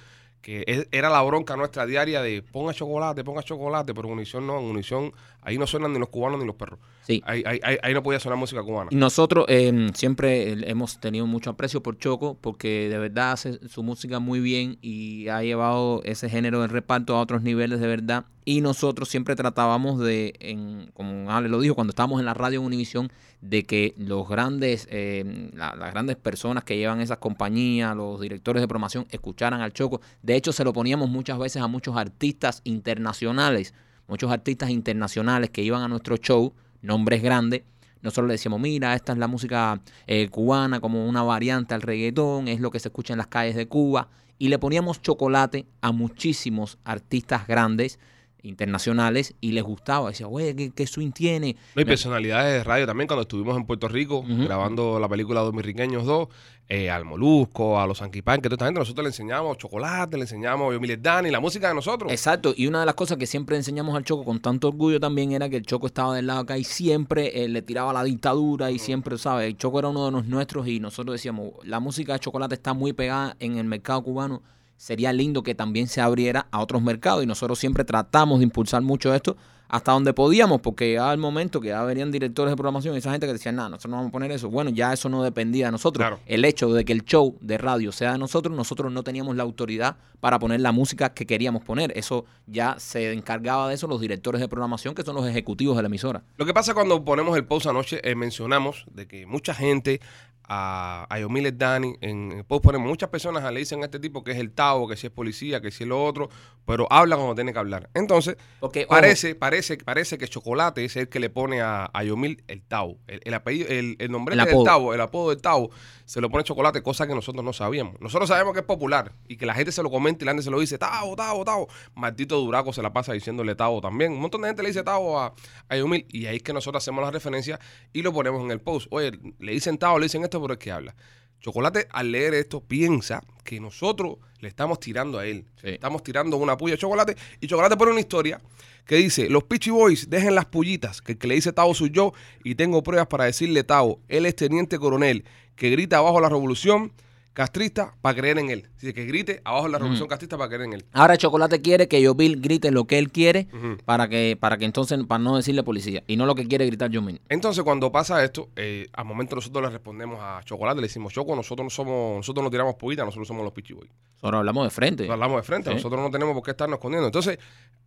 que 0.45 0.87
era 0.91 1.09
la 1.09 1.23
bronca 1.23 1.55
nuestra 1.57 1.87
diaria 1.87 2.21
de 2.21 2.43
ponga 2.43 2.71
chocolate, 2.71 3.23
ponga 3.23 3.41
chocolate, 3.41 3.95
pero 3.95 4.07
en 4.07 4.13
Univisión 4.13 4.45
no, 4.45 4.59
en 4.59 4.65
Univisión 4.65 5.11
ahí 5.41 5.57
no 5.57 5.65
suenan 5.65 5.91
ni 5.91 5.97
los 5.97 6.09
cubanos 6.09 6.39
ni 6.39 6.45
los 6.45 6.55
perros. 6.55 6.79
Sí. 7.01 7.19
Ahí, 7.25 7.41
ahí- 7.47 7.59
ahí- 7.81 7.93
no 7.95 8.03
podía 8.03 8.19
sonar 8.19 8.37
música 8.37 8.61
cubana. 8.61 8.91
Nosotros 8.93 9.45
eh, 9.47 9.89
siempre 9.95 10.51
eh, 10.53 10.57
hemos 10.67 10.99
tenido 10.99 11.25
mucho 11.25 11.49
aprecio 11.49 11.81
por 11.81 11.97
Choco 11.97 12.37
porque 12.39 12.89
de 12.89 12.97
verdad 12.99 13.31
hace 13.31 13.67
su 13.67 13.81
música 13.81 14.19
muy 14.19 14.39
bien 14.39 14.77
y 14.83 15.29
ha 15.29 15.41
llevado 15.41 16.01
ese 16.03 16.29
género 16.29 16.61
de 16.61 16.67
reparto 16.67 17.15
a 17.15 17.21
otros 17.21 17.41
niveles 17.41 17.79
de 17.79 17.87
verdad. 17.87 18.25
Y 18.47 18.61
nosotros 18.61 19.09
siempre 19.09 19.35
tratábamos 19.35 19.99
de, 19.99 20.35
en, 20.39 20.91
como 20.93 21.31
Ale 21.31 21.49
lo 21.49 21.59
dijo, 21.59 21.73
cuando 21.73 21.89
estábamos 21.89 22.19
en 22.19 22.25
la 22.27 22.35
radio 22.35 22.61
Univisión, 22.61 23.11
de 23.41 23.63
que 23.63 23.95
los 23.97 24.29
grandes, 24.29 24.87
eh, 24.91 25.49
la- 25.53 25.75
las 25.75 25.91
grandes 25.91 26.15
personas 26.15 26.63
que 26.63 26.77
llevan 26.77 27.01
esas 27.01 27.17
compañías, 27.17 27.95
los 27.95 28.21
directores 28.21 28.61
de 28.61 28.67
promoción, 28.67 29.07
escucharan 29.09 29.61
al 29.61 29.73
Choco. 29.73 29.99
De 30.21 30.35
hecho, 30.35 30.51
se 30.51 30.63
lo 30.63 30.73
poníamos 30.73 31.09
muchas 31.09 31.39
veces 31.39 31.61
a 31.61 31.67
muchos 31.67 31.97
artistas 31.97 32.61
internacionales, 32.65 33.73
muchos 34.07 34.31
artistas 34.31 34.69
internacionales 34.69 35.49
que 35.49 35.63
iban 35.63 35.81
a 35.81 35.87
nuestro 35.87 36.17
show, 36.17 36.53
nombres 36.81 37.23
grandes, 37.23 37.63
nosotros 38.03 38.27
le 38.27 38.33
decíamos, 38.33 38.59
mira, 38.61 38.93
esta 38.93 39.13
es 39.13 39.17
la 39.17 39.27
música 39.27 39.81
eh, 40.05 40.29
cubana 40.29 40.79
como 40.79 41.07
una 41.09 41.23
variante 41.23 41.73
al 41.73 41.81
reggaetón, 41.81 42.47
es 42.47 42.59
lo 42.59 42.69
que 42.69 42.79
se 42.79 42.89
escucha 42.89 43.13
en 43.13 43.17
las 43.17 43.25
calles 43.27 43.55
de 43.55 43.67
Cuba. 43.67 44.09
Y 44.37 44.49
le 44.49 44.59
poníamos 44.59 45.01
chocolate 45.01 45.65
a 45.81 45.91
muchísimos 45.91 46.77
artistas 46.83 47.47
grandes, 47.47 47.97
internacionales, 48.45 49.35
y 49.41 49.51
les 49.51 49.63
gustaba. 49.63 50.09
Decía, 50.09 50.27
güey, 50.27 50.55
¿qué, 50.55 50.71
qué 50.71 50.87
swing 50.87 51.11
tiene? 51.11 51.55
No, 51.75 51.81
y 51.81 51.85
personalidades 51.85 52.53
de 52.53 52.63
radio 52.63 52.85
también, 52.85 53.07
cuando 53.07 53.23
estuvimos 53.23 53.57
en 53.57 53.65
Puerto 53.65 53.87
Rico 53.87 54.23
grabando 54.25 54.99
la 54.99 55.09
película 55.09 55.41
Dominriqueños 55.41 56.05
2, 56.05 56.27
eh, 56.67 56.89
al 56.89 57.05
Molusco, 57.05 57.79
a 57.79 57.85
los 57.85 57.99
Sanquipán, 57.99 58.41
que 58.41 58.49
toda 58.49 58.55
esta 58.55 58.65
gente, 58.65 58.79
nosotros 58.79 59.03
le 59.03 59.09
enseñamos 59.09 59.55
chocolate, 59.57 60.17
le 60.17 60.23
enseñamos 60.23 60.73
Yomil 60.73 60.99
Dani, 60.99 61.29
la 61.29 61.39
música 61.39 61.67
de 61.67 61.75
nosotros. 61.75 62.11
Exacto, 62.11 62.55
y 62.57 62.65
una 62.65 62.79
de 62.79 62.87
las 62.87 62.95
cosas 62.95 63.19
que 63.19 63.27
siempre 63.27 63.55
enseñamos 63.55 63.95
al 63.95 64.03
Choco 64.03 64.25
con 64.25 64.39
tanto 64.39 64.69
orgullo 64.69 64.99
también 64.99 65.31
era 65.31 65.47
que 65.47 65.57
el 65.57 65.65
Choco 65.65 65.85
estaba 65.85 66.15
del 66.15 66.25
lado 66.25 66.39
acá 66.39 66.57
y 66.57 66.63
siempre 66.63 67.43
eh, 67.43 67.47
le 67.49 67.61
tiraba 67.61 67.93
la 67.93 68.03
dictadura 68.03 68.71
y 68.71 68.79
siempre, 68.79 69.19
¿sabes? 69.19 69.47
El 69.47 69.57
Choco 69.57 69.77
era 69.77 69.89
uno 69.89 70.05
de 70.05 70.11
los 70.11 70.25
nuestros 70.25 70.67
y 70.67 70.79
nosotros 70.79 71.13
decíamos, 71.13 71.51
la 71.63 71.79
música 71.79 72.13
de 72.13 72.19
chocolate 72.19 72.55
está 72.55 72.73
muy 72.73 72.93
pegada 72.93 73.35
en 73.39 73.59
el 73.59 73.65
mercado 73.65 74.01
cubano, 74.01 74.41
sería 74.77 75.13
lindo 75.13 75.43
que 75.43 75.55
también 75.55 75.87
se 75.87 76.01
abriera 76.01 76.47
a 76.51 76.59
otros 76.59 76.81
mercados 76.81 77.23
y 77.23 77.27
nosotros 77.27 77.59
siempre 77.59 77.83
tratamos 77.83 78.39
de 78.39 78.45
impulsar 78.45 78.81
mucho 78.81 79.13
esto 79.13 79.37
hasta 79.67 79.91
donde 79.91 80.13
podíamos, 80.13 80.61
porque 80.61 80.93
ya 80.93 81.09
al 81.09 81.17
momento 81.17 81.59
que 81.59 81.69
ya 81.69 81.83
venían 81.83 82.11
directores 82.11 82.51
de 82.51 82.55
programación 82.55 82.95
y 82.95 82.99
esa 82.99 83.11
gente 83.11 83.25
que 83.27 83.33
decían, 83.33 83.55
nada, 83.55 83.69
nosotros 83.69 83.91
no 83.91 83.97
vamos 83.97 84.09
a 84.09 84.11
poner 84.11 84.31
eso. 84.31 84.49
Bueno, 84.49 84.69
ya 84.69 84.93
eso 84.93 85.09
no 85.09 85.23
dependía 85.23 85.67
de 85.67 85.71
nosotros. 85.71 86.01
Claro. 86.01 86.19
El 86.25 86.45
hecho 86.45 86.71
de 86.71 86.85
que 86.85 86.93
el 86.93 87.03
show 87.03 87.37
de 87.41 87.57
radio 87.57 87.91
sea 87.91 88.13
de 88.13 88.17
nosotros, 88.17 88.55
nosotros 88.55 88.91
no 88.91 89.03
teníamos 89.03 89.35
la 89.35 89.43
autoridad 89.43 89.97
para 90.19 90.39
poner 90.39 90.61
la 90.61 90.71
música 90.71 91.13
que 91.13 91.25
queríamos 91.25 91.63
poner. 91.63 91.91
Eso 91.97 92.25
ya 92.47 92.75
se 92.79 93.11
encargaba 93.11 93.67
de 93.69 93.75
eso 93.75 93.87
los 93.87 93.99
directores 93.99 94.39
de 94.41 94.47
programación, 94.47 94.95
que 94.95 95.03
son 95.03 95.15
los 95.15 95.27
ejecutivos 95.27 95.75
de 95.75 95.83
la 95.83 95.87
emisora. 95.87 96.23
Lo 96.37 96.45
que 96.45 96.53
pasa 96.53 96.73
cuando 96.73 97.03
ponemos 97.03 97.35
el 97.35 97.45
post 97.45 97.67
anoche, 97.67 97.99
eh, 98.09 98.15
mencionamos 98.15 98.85
de 98.91 99.07
que 99.07 99.25
mucha 99.25 99.53
gente 99.53 99.99
a, 100.47 101.05
a 101.09 101.19
Yomil 101.19 101.57
Dani, 101.57 101.95
en 102.01 102.31
el 102.31 102.43
post 102.45 102.63
ponemos, 102.63 102.87
muchas 102.87 103.09
personas 103.09 103.51
le 103.51 103.59
dicen 103.59 103.81
a 103.81 103.85
este 103.85 103.99
tipo 103.99 104.23
que 104.23 104.31
es 104.31 104.37
el 104.37 104.51
Tavo, 104.51 104.87
que 104.87 104.97
si 104.97 105.07
es 105.07 105.13
policía, 105.13 105.61
que 105.61 105.71
si 105.71 105.83
es 105.83 105.89
lo 105.89 106.03
otro, 106.03 106.29
pero 106.65 106.87
habla 106.89 107.15
cuando 107.15 107.35
tiene 107.35 107.53
que 107.53 107.59
hablar. 107.59 107.89
Entonces, 107.93 108.37
Porque, 108.59 108.81
ojo, 108.81 108.89
parece, 108.89 109.35
parece, 109.35 109.77
parece 109.77 110.17
que 110.17 110.27
Chocolate 110.27 110.83
es 110.83 110.95
el 110.95 111.09
que 111.09 111.19
le 111.19 111.29
pone 111.29 111.61
a, 111.61 111.89
a 111.93 112.03
Yomil 112.03 112.43
el 112.47 112.63
Tavo. 112.63 112.97
El, 113.07 113.21
el 113.23 113.33
apellido, 113.33 113.69
el, 113.69 113.95
el 113.99 114.11
nombre 114.11 114.35
El 114.35 114.43
del. 114.43 114.63
Tavo, 114.63 114.93
el 114.93 115.01
apodo 115.01 115.29
del 115.29 115.41
Tavo, 115.41 115.69
se 116.05 116.21
lo 116.21 116.29
pone 116.29 116.43
Chocolate, 116.43 116.81
cosa 116.81 117.07
que 117.07 117.13
nosotros 117.13 117.43
no 117.43 117.53
sabíamos. 117.53 117.99
Nosotros 117.99 118.29
sabemos 118.29 118.53
que 118.53 118.59
es 118.59 118.65
popular 118.65 119.13
y 119.27 119.37
que 119.37 119.45
la 119.45 119.53
gente 119.53 119.71
se 119.71 119.83
lo 119.83 119.91
comenta 119.91 120.23
y 120.23 120.25
la 120.25 120.31
gente 120.31 120.43
se 120.43 120.51
lo 120.51 120.59
dice, 120.59 120.77
Tavo, 120.77 121.15
Tavo, 121.15 121.45
Tavo. 121.45 121.67
Maldito 121.93 122.37
Duraco 122.39 122.73
se 122.73 122.81
la 122.81 122.91
pasa 122.91 123.13
diciéndole 123.13 123.55
Tavo 123.55 123.81
también. 123.81 124.13
Un 124.13 124.21
montón 124.21 124.41
de 124.41 124.47
gente 124.47 124.63
le 124.63 124.69
dice 124.69 124.83
Tavo 124.83 125.19
a, 125.19 125.33
a 125.69 125.77
Yomil 125.77 126.05
y 126.09 126.25
ahí 126.25 126.37
es 126.37 126.43
que 126.43 126.53
nosotros 126.53 126.83
hacemos 126.83 127.03
la 127.03 127.11
referencia 127.11 127.59
y 127.93 128.01
lo 128.01 128.11
ponemos 128.11 128.41
en 128.43 128.51
el 128.51 128.59
post. 128.59 128.87
Oye, 128.89 129.11
le 129.39 129.51
dicen 129.51 129.77
Tavo, 129.77 129.99
le 129.99 130.05
dicen 130.05 130.23
esto, 130.23 130.34
pero 130.41 130.53
es 130.53 130.59
que 130.59 130.71
habla. 130.71 130.95
Chocolate 131.39 131.87
al 131.91 132.11
leer 132.11 132.33
esto 132.33 132.61
piensa 132.61 133.23
que 133.43 133.59
nosotros 133.59 134.17
le 134.39 134.47
estamos 134.47 134.79
tirando 134.79 135.19
a 135.19 135.25
él. 135.25 135.45
Sí. 135.61 135.69
Estamos 135.69 136.01
tirando 136.01 136.37
una 136.37 136.57
puya 136.57 136.75
a 136.75 136.77
Chocolate 136.77 137.15
y 137.39 137.47
Chocolate 137.47 137.77
pone 137.77 137.91
una 137.91 137.99
historia 137.99 138.41
que 138.85 138.95
dice, 138.95 139.29
los 139.29 139.43
Peachy 139.43 139.71
Boys 139.71 140.09
dejen 140.09 140.35
las 140.35 140.45
pullitas, 140.45 141.01
que 141.01 141.13
el 141.13 141.17
que 141.17 141.27
le 141.27 141.35
dice 141.35 141.53
Tavo 141.53 141.73
soy 141.73 141.91
yo 141.91 142.13
y 142.43 142.55
tengo 142.55 142.83
pruebas 142.83 143.07
para 143.07 143.25
decirle 143.25 143.63
Tavo, 143.63 143.99
él 144.07 144.25
es 144.25 144.35
teniente 144.35 144.77
coronel 144.79 145.25
que 145.55 145.69
grita 145.69 145.97
abajo 145.97 146.19
la 146.19 146.29
revolución 146.29 146.91
castrista 147.35 147.93
para 148.01 148.17
creer 148.17 148.39
en 148.39 148.49
él. 148.49 148.69
Dice 148.79 148.93
que 148.93 149.05
grite 149.05 149.41
abajo 149.43 149.67
la 149.67 149.77
revolución 149.77 150.07
castrista 150.07 150.37
para 150.37 150.47
creer 150.47 150.63
en 150.63 150.73
él. 150.73 150.85
Ahora 150.93 151.17
Chocolate 151.17 151.61
quiere 151.61 151.87
que 151.87 152.09
Bill 152.15 152.41
grite 152.41 152.71
lo 152.71 152.85
que 152.85 152.97
él 152.97 153.11
quiere 153.11 153.47
para 153.83 154.07
que 154.07 154.37
para 154.39 154.57
que 154.57 154.63
entonces, 154.63 154.97
para 155.05 155.21
no 155.21 155.35
decirle 155.35 155.61
policía, 155.61 156.01
y 156.07 156.15
no 156.15 156.25
lo 156.25 156.33
que 156.33 156.47
quiere 156.47 156.65
gritar 156.65 156.89
Yomil. 156.89 157.21
Entonces, 157.27 157.63
cuando 157.63 157.91
pasa 157.91 158.23
esto, 158.23 158.49
eh, 158.55 158.87
al 158.93 159.05
momento 159.05 159.35
nosotros 159.35 159.63
le 159.63 159.69
respondemos 159.69 160.19
a 160.21 160.41
Chocolate, 160.45 160.77
le 160.79 160.87
decimos, 160.87 161.13
Choco, 161.13 161.35
nosotros 161.35 161.65
no 161.65 161.69
somos, 161.69 162.15
nosotros 162.17 162.41
no 162.43 162.49
tiramos 162.49 162.75
pullitas, 162.75 163.05
nosotros 163.05 163.27
somos 163.27 163.43
los 163.43 163.53
Boys. 163.53 163.91
Ahora 164.21 164.39
hablamos 164.39 164.63
de 164.65 164.69
frente. 164.69 165.03
Nosotros 165.03 165.13
hablamos 165.13 165.37
de 165.37 165.43
frente, 165.43 165.69
Sí. 165.71 165.75
nosotros 165.75 166.01
no 166.01 166.09
tenemos 166.09 166.33
por 166.33 166.43
qué 166.43 166.51
estarnos 166.51 166.77
escondiendo. 166.77 167.07
Entonces, 167.07 167.37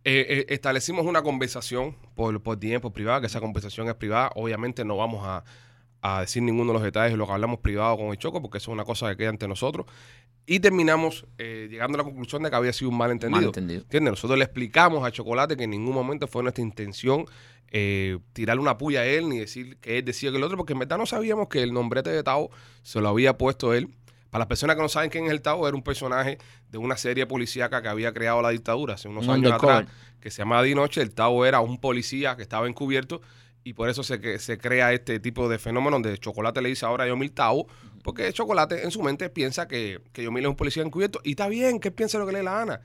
eh, 0.03 0.25
eh, 0.29 0.45
establecimos 0.49 1.05
una 1.07 1.23
conversación 1.23 1.95
por, 2.13 2.39
por 2.41 2.57
tiempo 2.57 2.91
privada, 2.91 3.21
que 3.21 3.27
esa 3.27 3.39
conversación 3.39 3.87
es 3.87 3.95
privada. 3.95 4.31
Obviamente 4.35 4.85
no 4.85 4.95
vamos 4.95 5.25
a, 5.25 5.43
a 6.01 6.21
decir 6.21 6.41
ninguno 6.43 6.71
de 6.71 6.73
los 6.73 6.83
detalles 6.83 7.11
de 7.11 7.17
lo 7.17 7.27
que 7.27 7.33
hablamos 7.33 7.59
privado 7.59 7.97
con 7.97 8.07
el 8.07 8.17
Choco, 8.17 8.41
porque 8.41 8.57
eso 8.57 8.71
es 8.71 8.73
una 8.73 8.85
cosa 8.85 9.09
que 9.09 9.17
queda 9.17 9.29
entre 9.29 9.47
nosotros. 9.47 9.85
Y 10.45 10.59
terminamos 10.59 11.27
eh, 11.37 11.67
llegando 11.69 11.97
a 11.97 11.99
la 11.99 12.03
conclusión 12.03 12.41
de 12.41 12.49
que 12.49 12.55
había 12.55 12.73
sido 12.73 12.89
un 12.89 12.97
malentendido. 12.97 13.39
Malentendido. 13.39 13.81
¿Entiendes? 13.81 14.11
Nosotros 14.13 14.37
le 14.39 14.45
explicamos 14.45 15.05
a 15.05 15.11
Chocolate 15.11 15.55
que 15.55 15.65
en 15.65 15.71
ningún 15.71 15.93
momento 15.93 16.27
fue 16.27 16.41
nuestra 16.41 16.63
intención 16.63 17.25
eh, 17.71 18.17
tirarle 18.33 18.61
una 18.61 18.77
puya 18.77 19.01
a 19.01 19.05
él, 19.05 19.29
ni 19.29 19.37
decir 19.37 19.77
que 19.77 19.99
él 19.99 20.05
decía 20.05 20.31
que 20.31 20.37
el 20.37 20.43
otro, 20.43 20.57
porque 20.57 20.73
en 20.73 20.79
verdad 20.79 20.97
no 20.97 21.05
sabíamos 21.05 21.49
que 21.49 21.61
el 21.61 21.71
nombrete 21.71 22.09
de 22.09 22.23
Tao 22.23 22.49
se 22.81 22.99
lo 22.99 23.09
había 23.09 23.37
puesto 23.37 23.73
él. 23.73 23.89
Para 24.31 24.39
las 24.39 24.47
personas 24.47 24.75
que 24.75 24.81
no 24.81 24.89
saben 24.89 25.09
quién 25.09 25.25
es 25.25 25.31
el 25.31 25.41
Tao, 25.41 25.67
era 25.67 25.75
un 25.75 25.83
personaje 25.83 26.37
de 26.69 26.77
una 26.77 26.97
serie 26.97 27.25
policíaca 27.25 27.81
que 27.81 27.87
había 27.87 28.13
creado 28.13 28.41
la 28.41 28.49
dictadura 28.49 28.95
hace 28.95 29.07
unos 29.07 29.27
Un 29.27 29.35
años 29.35 29.51
atrás, 29.51 29.85
que 30.19 30.31
se 30.31 30.39
llamaba 30.39 30.63
Dinoche. 30.63 31.01
El 31.01 31.13
Tao 31.13 31.45
era 31.45 31.59
un 31.59 31.79
policía 31.79 32.35
que 32.35 32.41
estaba 32.41 32.67
encubierto 32.67 33.21
y 33.63 33.73
por 33.73 33.89
eso 33.89 34.03
se, 34.03 34.19
que- 34.19 34.39
se 34.39 34.57
crea 34.57 34.93
este 34.93 35.19
tipo 35.19 35.49
de 35.49 35.59
fenómeno 35.59 35.95
donde 35.97 36.17
Chocolate 36.17 36.61
le 36.61 36.69
dice 36.69 36.85
ahora 36.85 37.03
a 37.03 37.07
Yomil 37.07 37.31
Tao, 37.31 37.67
porque 38.03 38.31
Chocolate 38.33 38.83
en 38.83 38.91
su 38.91 39.01
mente 39.03 39.29
piensa 39.29 39.67
que, 39.67 39.99
que 40.13 40.23
Yomil 40.23 40.43
es 40.45 40.49
un 40.49 40.55
policía 40.55 40.83
encubierto 40.83 41.19
y 41.23 41.31
está 41.31 41.47
bien 41.49 41.79
que 41.79 41.89
él 41.89 41.93
piense 41.93 42.17
lo 42.17 42.25
que 42.25 42.31
le 42.31 42.37
dé 42.39 42.43
la 42.45 42.53
gana. 42.59 42.81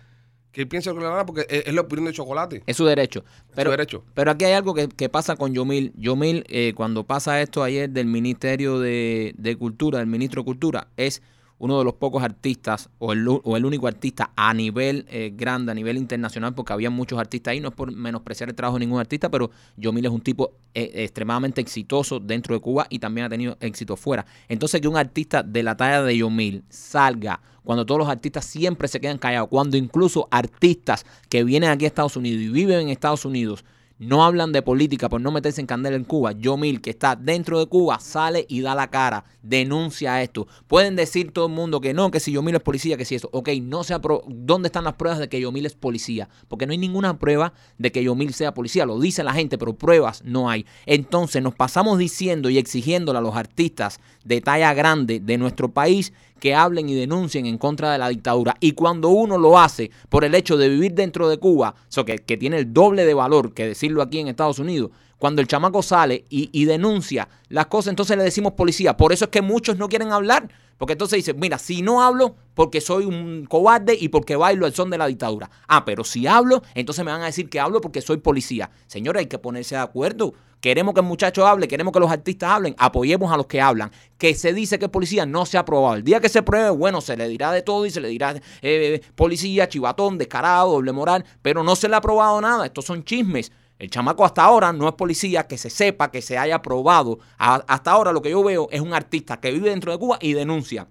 Que 0.53 0.61
él 0.63 0.69
piense 0.69 0.89
lo 0.91 0.95
que 0.95 1.01
le 1.01 1.07
dé 1.07 1.11
la 1.11 1.17
gana 1.17 1.27
porque 1.27 1.47
es, 1.49 1.67
es 1.67 1.75
la 1.75 1.81
opinión 1.81 2.07
de 2.07 2.13
Chocolate. 2.13 2.63
Es 2.67 2.77
su 2.77 2.85
derecho. 2.85 3.25
Pero, 3.57 3.71
derecho. 3.73 4.05
Pero 4.15 4.31
aquí 4.31 4.45
hay 4.45 4.53
algo 4.53 4.73
que, 4.75 4.89
que 4.89 5.09
pasa 5.09 5.35
con 5.37 5.53
Yomil. 5.53 5.93
Yomil, 5.97 6.45
eh, 6.49 6.75
cuando 6.77 7.05
pasa 7.05 7.41
esto 7.43 7.63
ayer 7.65 7.91
del 7.91 8.07
Ministerio 8.07 8.79
de, 8.79 9.35
de 9.37 9.57
Cultura, 9.57 9.99
del 9.99 10.07
Ministro 10.07 10.43
de 10.43 10.47
Cultura, 10.47 10.89
es 10.97 11.23
uno 11.59 11.79
de 11.79 11.85
los 11.85 11.95
pocos 11.95 12.23
artistas 12.23 12.91
o 12.99 13.13
el, 13.13 13.27
o 13.29 13.57
el 13.57 13.65
único 13.65 13.87
artista 13.87 14.33
a 14.37 14.53
nivel 14.53 15.07
eh, 15.09 15.33
grande, 15.35 15.73
a 15.73 15.75
nivel 15.75 15.97
internacional, 15.97 16.55
porque 16.55 16.73
había 16.73 16.91
muchos 16.91 17.19
artistas 17.19 17.53
ahí, 17.53 17.61
no 17.61 17.69
es 17.69 17.75
por 17.75 17.93
menospreciar 17.93 18.49
el 18.49 18.55
trabajo 18.55 18.79
de 18.79 18.87
ningún 18.87 19.01
artista, 19.01 19.31
pero 19.31 19.51
Yomil 19.77 20.05
es 20.05 20.13
un 20.13 20.21
tipo 20.21 20.53
eh, 20.75 20.91
extremadamente 20.95 21.61
exitoso 21.61 22.21
dentro 22.21 22.55
de 22.55 22.61
Cuba 22.61 22.87
y 22.91 22.99
también 22.99 23.27
ha 23.27 23.31
tenido 23.31 23.57
éxito 23.61 23.97
fuera. 23.97 24.27
Entonces 24.49 24.81
que 24.81 24.89
un 24.89 24.97
artista 24.97 25.43
de 25.43 25.63
la 25.63 25.77
talla 25.77 26.03
de 26.03 26.17
Yomil 26.17 26.65
salga 26.69 27.41
cuando 27.63 27.87
todos 27.87 28.01
los 28.01 28.09
artistas 28.09 28.45
siempre 28.45 28.89
se 28.89 29.01
quedan 29.01 29.19
callados, 29.19 29.49
cuando 29.49 29.77
incluso 29.77 30.29
artistas 30.31 31.07
que 31.29 31.45
vienen 31.45 31.71
aquí 31.71 31.87
a 31.87 31.89
Estados 31.89 32.17
Unidos 32.17 32.43
y 32.43 32.49
viven 32.49 32.81
en 32.81 32.89
Estados 32.91 33.25
Unidos 33.25 33.65
no 33.99 34.25
hablan 34.25 34.53
de 34.53 34.63
política 34.63 35.09
por 35.09 35.21
no 35.21 35.31
meterse 35.31 35.61
en 35.61 35.67
candela 35.67 35.97
en 35.97 36.05
Cuba. 36.05 36.33
Yomil, 36.33 36.81
que 36.81 36.91
está 36.91 37.17
dentro 37.17 37.59
de 37.59 37.67
Cuba, 37.67 37.99
sale 38.01 38.45
y 38.49 38.61
da 38.61 38.75
la 38.75 38.91
cara, 38.91 39.25
denuncia 39.43 40.23
esto. 40.23 40.47
Pueden 40.67 40.97
decir 40.97 41.33
todo 41.33 41.47
el 41.47 41.53
mundo 41.53 41.81
que 41.81 41.95
no, 41.95 42.11
que 42.11 42.21
si 42.21 42.33
Yomil 42.33 42.57
es 42.57 42.63
policía, 42.63 42.97
que 42.97 43.05
si 43.05 43.15
eso. 43.15 43.29
Ok, 43.33 43.51
no 43.63 43.85
se 43.85 43.95
¿dónde 44.29 44.69
están 44.69 44.85
las 44.85 44.95
pruebas 44.95 45.21
de 45.21 45.29
que 45.29 45.41
Yomil 45.41 45.67
es 45.67 45.75
policía? 45.75 46.29
Porque 46.49 46.67
no 46.67 46.73
hay 46.73 46.79
ninguna 46.79 47.19
prueba 47.19 47.53
de 47.79 47.93
que 47.93 48.03
Yomil 48.03 48.35
sea 48.35 48.55
policía. 48.55 48.87
Lo 48.87 48.99
dice 48.99 49.23
la 49.23 49.33
gente, 49.33 49.59
pero 49.59 49.75
pruebas 49.75 50.23
no 50.25 50.51
hay. 50.51 50.67
Entonces 50.87 51.43
nos 51.43 51.55
pasamos 51.55 51.99
diciendo 51.99 52.51
y 52.51 52.59
exigiéndole 52.59 53.19
a 53.19 53.23
los 53.23 53.37
artistas 53.37 54.01
de 54.25 54.41
talla 54.41 54.75
grande 54.75 55.21
de 55.21 55.39
nuestro 55.39 55.73
país 55.73 56.13
que 56.41 56.55
hablen 56.55 56.89
y 56.89 56.95
denuncien 56.95 57.47
en 57.47 57.59
contra 57.59 57.93
de 57.93 57.99
la 57.99 58.09
dictadura. 58.09 58.57
Y 58.61 58.73
cuando 58.73 59.09
uno 59.09 59.39
lo 59.39 59.59
hace 59.59 59.91
por 60.09 60.25
el 60.25 60.35
hecho 60.35 60.57
de 60.57 60.69
vivir 60.69 60.95
dentro 60.95 61.29
de 61.29 61.39
Cuba, 61.39 61.75
so 61.89 62.05
que, 62.05 62.19
que 62.19 62.37
tiene 62.37 62.59
el 62.59 62.73
doble 62.73 63.05
de 63.05 63.15
valor 63.15 63.55
que 63.55 63.69
decirlo 63.69 64.03
aquí 64.03 64.19
en 64.19 64.29
Estados 64.29 64.59
Unidos, 64.59 64.91
cuando 65.19 65.41
el 65.41 65.49
chamaco 65.49 65.83
sale 65.83 66.25
y, 66.29 66.51
y 66.53 66.67
denuncia 66.67 67.29
las 67.49 67.67
cosas, 67.67 67.91
entonces 67.91 68.17
le 68.17 68.25
decimos 68.25 68.53
policía. 68.53 68.97
Por 68.97 69.13
eso 69.13 69.27
es 69.27 69.31
que 69.31 69.43
muchos 69.43 69.79
no 69.79 69.89
quieren 69.89 70.13
hablar. 70.13 70.49
Porque 70.79 70.93
entonces 70.93 71.17
dicen, 71.17 71.39
mira, 71.39 71.59
si 71.59 71.83
no 71.83 72.03
hablo 72.03 72.35
porque 72.55 72.81
soy 72.81 73.05
un 73.05 73.47
cobarde 73.47 73.97
y 73.99 74.09
porque 74.09 74.37
bailo 74.37 74.67
el 74.67 74.75
son 74.75 74.91
de 74.91 74.99
la 74.99 75.07
dictadura. 75.07 75.51
Ah, 75.69 75.85
pero 75.85 76.05
si 76.05 76.27
hablo, 76.27 76.63
entonces 76.75 77.05
me 77.05 77.11
van 77.11 77.23
a 77.23 77.27
decir 77.27 77.49
que 77.49 77.61
hablo 77.61 77.81
porque 77.81 78.01
soy 78.01 78.19
policía. 78.19 78.71
Señores, 78.87 79.21
hay 79.21 79.27
que 79.27 79.39
ponerse 79.39 79.75
de 79.75 79.81
acuerdo. 79.81 80.35
Queremos 80.61 80.95
que 80.95 81.01
el 81.01 81.07
muchacho 81.07 81.47
hable, 81.47 81.69
queremos 81.69 81.93
que 81.93 82.01
los 82.01 82.11
artistas 82.11 82.51
hablen, 82.51 82.75
apoyemos 82.79 83.31
a 83.31 83.37
los 83.37 83.47
que 83.47 83.61
hablan. 83.61 83.91
Que 84.17 84.35
se 84.35 84.55
dice 84.55 84.79
que 84.79 84.87
es 84.87 84.91
policía 84.91 85.27
no 85.27 85.45
se 85.45 85.59
ha 85.59 85.65
probado. 85.67 85.97
El 85.97 86.05
día 86.05 86.21
que 86.21 86.31
se 86.31 86.43
pruebe, 86.43 86.71
bueno, 86.71 87.03
se 87.03 87.19
le 87.19 87.29
dirá 87.29 87.53
de 87.53 87.61
todo 87.61 87.85
y 87.85 87.91
se 87.91 88.01
le 88.01 88.09
dirá 88.09 88.35
eh, 88.63 89.03
policía, 89.15 89.69
chivatón, 89.69 90.17
descarado, 90.17 90.73
doble 90.73 90.93
moral, 90.93 91.25
pero 91.43 91.63
no 91.63 91.77
se 91.77 91.87
le 91.89 91.97
ha 91.97 92.01
probado 92.01 92.41
nada. 92.41 92.65
Estos 92.65 92.87
son 92.87 93.05
chismes. 93.05 93.53
El 93.79 93.91
chamaco 93.91 94.25
hasta 94.25 94.45
ahora 94.45 94.73
no 94.73 94.89
es 94.89 94.95
policía, 94.95 95.47
que 95.47 95.59
se 95.59 95.69
sepa, 95.69 96.11
que 96.11 96.23
se 96.23 96.39
haya 96.39 96.63
probado. 96.63 97.19
Hasta 97.39 97.91
ahora 97.91 98.13
lo 98.13 98.23
que 98.23 98.31
yo 98.31 98.43
veo 98.43 98.69
es 98.71 98.81
un 98.81 98.95
artista 98.95 99.41
que 99.41 99.51
vive 99.53 99.71
dentro 99.71 99.91
de 99.93 99.99
Cuba 99.99 100.19
y 100.21 100.33
denuncia. 100.33 100.87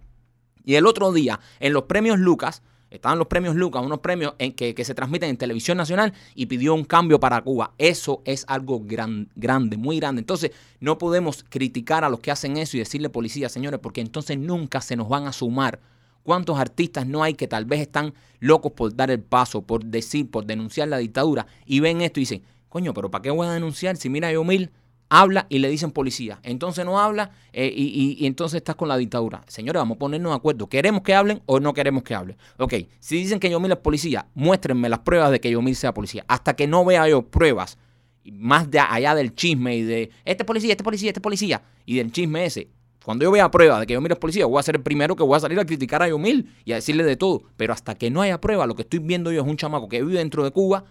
Y 0.65 0.75
el 0.75 0.85
otro 0.85 1.11
día, 1.11 1.39
en 1.59 1.73
los 1.73 1.83
premios 1.83 2.19
Lucas, 2.19 2.61
estaban 2.89 3.17
los 3.17 3.27
premios 3.27 3.55
Lucas, 3.55 3.83
unos 3.83 3.99
premios 3.99 4.33
en 4.37 4.53
que, 4.53 4.75
que 4.75 4.85
se 4.85 4.93
transmiten 4.93 5.29
en 5.29 5.37
televisión 5.37 5.77
nacional 5.77 6.13
y 6.35 6.45
pidió 6.45 6.75
un 6.75 6.83
cambio 6.83 7.19
para 7.19 7.41
Cuba. 7.41 7.73
Eso 7.77 8.21
es 8.25 8.45
algo 8.47 8.81
gran- 8.81 9.29
grande, 9.35 9.77
muy 9.77 9.99
grande. 9.99 10.19
Entonces, 10.19 10.51
no 10.79 10.97
podemos 10.97 11.43
criticar 11.49 12.03
a 12.03 12.09
los 12.09 12.19
que 12.19 12.31
hacen 12.31 12.57
eso 12.57 12.77
y 12.77 12.81
decirle 12.81 13.09
policía, 13.09 13.49
señores, 13.49 13.79
porque 13.81 14.01
entonces 14.01 14.37
nunca 14.37 14.79
se 14.81 14.95
nos 14.95 15.09
van 15.09 15.25
a 15.25 15.33
sumar. 15.33 15.79
¿Cuántos 16.21 16.57
artistas 16.57 17.05
no 17.05 17.23
hay 17.23 17.33
que 17.33 17.49
tal 17.49 17.65
vez 17.65 17.81
están 17.81 18.13
locos 18.39 18.71
por 18.71 18.95
dar 18.95 19.11
el 19.11 19.19
paso, 19.19 19.63
por 19.63 19.83
decir, 19.83 20.31
por 20.31 20.45
denunciar 20.45 20.87
la 20.87 20.97
dictadura 20.97 21.47
y 21.65 21.81
ven 21.81 22.01
esto 22.01 22.19
y 22.19 22.23
dicen, 22.23 22.43
coño, 22.73 22.91
pero 22.93 23.11
¿para 23.11 23.21
qué 23.21 23.29
voy 23.29 23.45
a 23.47 23.51
denunciar 23.51 23.97
si 23.97 24.09
mira 24.09 24.31
yo 24.31 24.43
mil 24.43 24.71
habla 25.09 25.45
y 25.47 25.59
le 25.59 25.69
dicen 25.69 25.91
policía. 25.91 26.39
Entonces 26.41 26.83
no 26.85 26.99
habla 26.99 27.29
eh, 27.51 27.71
y, 27.75 28.17
y- 28.19 28.25
entonces 28.25 28.57
estás 28.57 28.75
con 28.75 28.87
la 28.87 28.97
dictadura. 28.97 29.43
Señores, 29.47 29.79
vamos 29.79 29.97
a 29.97 29.99
ponernos 29.99 30.31
de 30.31 30.35
acuerdo. 30.37 30.67
¿Queremos 30.67 31.03
que 31.03 31.13
hablen 31.13 31.39
o 31.45 31.59
no 31.59 31.71
queremos 31.75 32.01
que 32.01 32.15
hablen? 32.15 32.35
Ok, 32.57 32.73
si 32.99 33.17
dicen 33.17 33.39
que 33.39 33.47
Yomil 33.47 33.71
es 33.73 33.77
policía, 33.77 34.25
muéstrenme 34.33 34.89
las 34.89 34.99
pruebas 34.99 35.29
de 35.29 35.39
que 35.39 35.51
Yomil 35.51 35.75
sea 35.75 35.93
policía. 35.93 36.25
Hasta 36.27 36.55
que 36.55 36.65
no 36.65 36.83
vea 36.83 37.07
yo 37.07 37.21
pruebas 37.21 37.77
más 38.25 38.71
de 38.71 38.79
allá 38.79 39.13
del 39.13 39.35
chisme 39.35 39.75
y 39.77 39.83
de 39.83 40.09
este 40.25 40.45
policía, 40.45 40.71
este 40.71 40.83
policía, 40.83 41.09
este 41.11 41.21
policía 41.21 41.61
y 41.85 41.97
del 41.97 42.11
chisme 42.11 42.45
ese. 42.45 42.69
Cuando 43.05 43.23
yo 43.23 43.31
vea 43.31 43.51
pruebas 43.51 43.81
de 43.81 43.85
que 43.85 43.93
Yomil 43.93 44.13
es 44.13 44.17
policía, 44.17 44.47
voy 44.47 44.59
a 44.59 44.63
ser 44.63 44.77
el 44.77 44.81
primero 44.81 45.15
que 45.15 45.21
voy 45.23 45.35
a 45.37 45.39
salir 45.41 45.59
a 45.59 45.65
criticar 45.65 46.01
a 46.01 46.07
Yomil 46.09 46.49
y 46.65 46.71
a 46.71 46.75
decirle 46.75 47.03
de 47.03 47.17
todo. 47.17 47.43
Pero 47.55 47.73
hasta 47.73 47.93
que 47.93 48.09
no 48.09 48.21
haya 48.23 48.41
prueba, 48.41 48.65
lo 48.65 48.73
que 48.73 48.81
estoy 48.81 48.97
viendo 48.97 49.31
yo 49.31 49.41
es 49.43 49.47
un 49.47 49.57
chamaco 49.57 49.89
que 49.89 50.01
vive 50.01 50.17
dentro 50.17 50.43
de 50.43 50.49
Cuba 50.49 50.85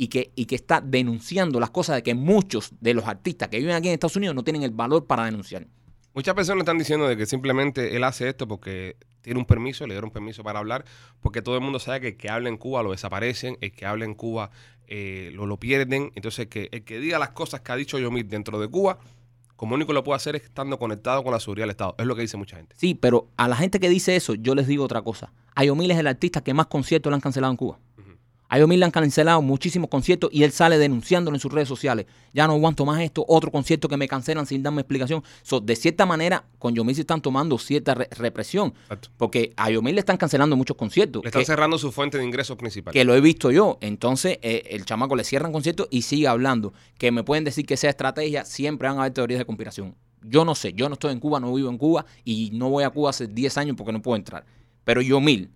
y 0.00 0.08
que, 0.08 0.32
y 0.34 0.46
que 0.46 0.54
está 0.54 0.80
denunciando 0.80 1.60
las 1.60 1.68
cosas 1.68 1.96
de 1.96 2.02
que 2.02 2.14
muchos 2.14 2.72
de 2.80 2.94
los 2.94 3.04
artistas 3.04 3.50
que 3.50 3.58
viven 3.58 3.74
aquí 3.74 3.88
en 3.88 3.92
Estados 3.92 4.16
Unidos 4.16 4.34
no 4.34 4.42
tienen 4.42 4.62
el 4.62 4.70
valor 4.70 5.06
para 5.06 5.26
denunciar. 5.26 5.66
Muchas 6.14 6.34
personas 6.34 6.62
están 6.62 6.78
diciendo 6.78 7.06
de 7.06 7.18
que 7.18 7.26
simplemente 7.26 7.94
él 7.94 8.04
hace 8.04 8.26
esto 8.26 8.48
porque 8.48 8.96
tiene 9.20 9.38
un 9.38 9.44
permiso, 9.44 9.86
le 9.86 9.92
dieron 9.92 10.10
permiso 10.10 10.42
para 10.42 10.58
hablar, 10.58 10.86
porque 11.20 11.42
todo 11.42 11.54
el 11.54 11.60
mundo 11.60 11.78
sabe 11.78 12.00
que 12.00 12.08
el 12.08 12.16
que 12.16 12.30
habla 12.30 12.48
en 12.48 12.56
Cuba 12.56 12.82
lo 12.82 12.92
desaparecen, 12.92 13.58
el 13.60 13.72
que 13.72 13.84
habla 13.84 14.06
en 14.06 14.14
Cuba 14.14 14.50
eh, 14.86 15.32
lo, 15.34 15.44
lo 15.44 15.58
pierden. 15.58 16.12
Entonces, 16.14 16.46
que 16.46 16.70
el 16.72 16.82
que 16.82 16.98
diga 16.98 17.18
las 17.18 17.32
cosas 17.32 17.60
que 17.60 17.70
ha 17.70 17.76
dicho 17.76 17.98
Yomil 17.98 18.26
dentro 18.26 18.58
de 18.58 18.68
Cuba, 18.68 19.00
como 19.60 19.74
único 19.74 19.92
lo 19.92 20.02
puede 20.02 20.16
hacer 20.16 20.34
es 20.36 20.44
estando 20.44 20.78
conectado 20.78 21.22
con 21.22 21.34
la 21.34 21.40
seguridad 21.40 21.64
del 21.64 21.72
Estado. 21.72 21.94
Es 21.98 22.06
lo 22.06 22.16
que 22.16 22.22
dice 22.22 22.38
mucha 22.38 22.56
gente. 22.56 22.74
Sí, 22.78 22.94
pero 22.94 23.28
a 23.36 23.46
la 23.46 23.56
gente 23.56 23.78
que 23.78 23.90
dice 23.90 24.16
eso, 24.16 24.32
yo 24.34 24.54
les 24.54 24.66
digo 24.66 24.82
otra 24.82 25.02
cosa. 25.02 25.34
Ayomil 25.54 25.90
es 25.90 25.98
el 25.98 26.06
artista 26.06 26.40
que 26.40 26.54
más 26.54 26.68
conciertos 26.68 27.10
le 27.10 27.16
han 27.16 27.20
cancelado 27.20 27.50
en 27.50 27.58
Cuba. 27.58 27.78
A 28.52 28.56
Ayomil 28.56 28.80
le 28.80 28.84
han 28.84 28.90
cancelado 28.90 29.40
muchísimos 29.42 29.88
conciertos 29.88 30.28
y 30.32 30.42
él 30.42 30.50
sale 30.50 30.76
denunciándolo 30.76 31.36
en 31.36 31.40
sus 31.40 31.52
redes 31.52 31.68
sociales. 31.68 32.06
Ya 32.34 32.48
no 32.48 32.54
aguanto 32.54 32.84
más 32.84 33.00
esto, 33.00 33.24
otro 33.28 33.52
concierto 33.52 33.88
que 33.88 33.96
me 33.96 34.08
cancelan 34.08 34.44
sin 34.44 34.60
darme 34.62 34.80
explicación. 34.80 35.22
So, 35.42 35.60
de 35.60 35.76
cierta 35.76 36.04
manera, 36.04 36.44
con 36.58 36.74
Yomil 36.74 36.96
se 36.96 37.02
están 37.02 37.22
tomando 37.22 37.56
cierta 37.58 37.94
re- 37.94 38.08
represión. 38.10 38.74
Exacto. 38.82 39.08
Porque 39.16 39.52
a 39.56 39.70
Yomil 39.70 39.94
le 39.94 40.00
están 40.00 40.16
cancelando 40.16 40.56
muchos 40.56 40.76
conciertos. 40.76 41.22
Le 41.22 41.28
están 41.28 41.42
que- 41.42 41.46
cerrando 41.46 41.78
su 41.78 41.92
fuente 41.92 42.18
de 42.18 42.24
ingresos 42.24 42.56
principal. 42.56 42.92
que 42.92 43.04
lo 43.04 43.14
he 43.14 43.20
visto 43.20 43.52
yo. 43.52 43.78
Entonces, 43.80 44.38
eh, 44.42 44.64
el 44.70 44.84
chamaco 44.84 45.14
le 45.14 45.22
cierran 45.22 45.52
conciertos 45.52 45.86
y 45.90 46.02
sigue 46.02 46.26
hablando. 46.26 46.72
Que 46.98 47.12
me 47.12 47.22
pueden 47.22 47.44
decir 47.44 47.64
que 47.64 47.76
sea 47.76 47.90
estrategia, 47.90 48.44
siempre 48.44 48.88
van 48.88 48.98
a 48.98 49.02
haber 49.02 49.12
teorías 49.12 49.38
de 49.38 49.44
conspiración. 49.44 49.94
Yo 50.22 50.44
no 50.44 50.56
sé, 50.56 50.72
yo 50.74 50.88
no 50.88 50.94
estoy 50.94 51.12
en 51.12 51.20
Cuba, 51.20 51.38
no 51.38 51.54
vivo 51.54 51.70
en 51.70 51.78
Cuba 51.78 52.04
y 52.24 52.50
no 52.52 52.68
voy 52.68 52.82
a 52.84 52.90
Cuba 52.90 53.10
hace 53.10 53.26
10 53.28 53.56
años 53.58 53.76
porque 53.76 53.92
no 53.92 54.02
puedo 54.02 54.16
entrar. 54.16 54.44
Pero 54.84 55.00
yo 55.02 55.20
mil, 55.20 55.50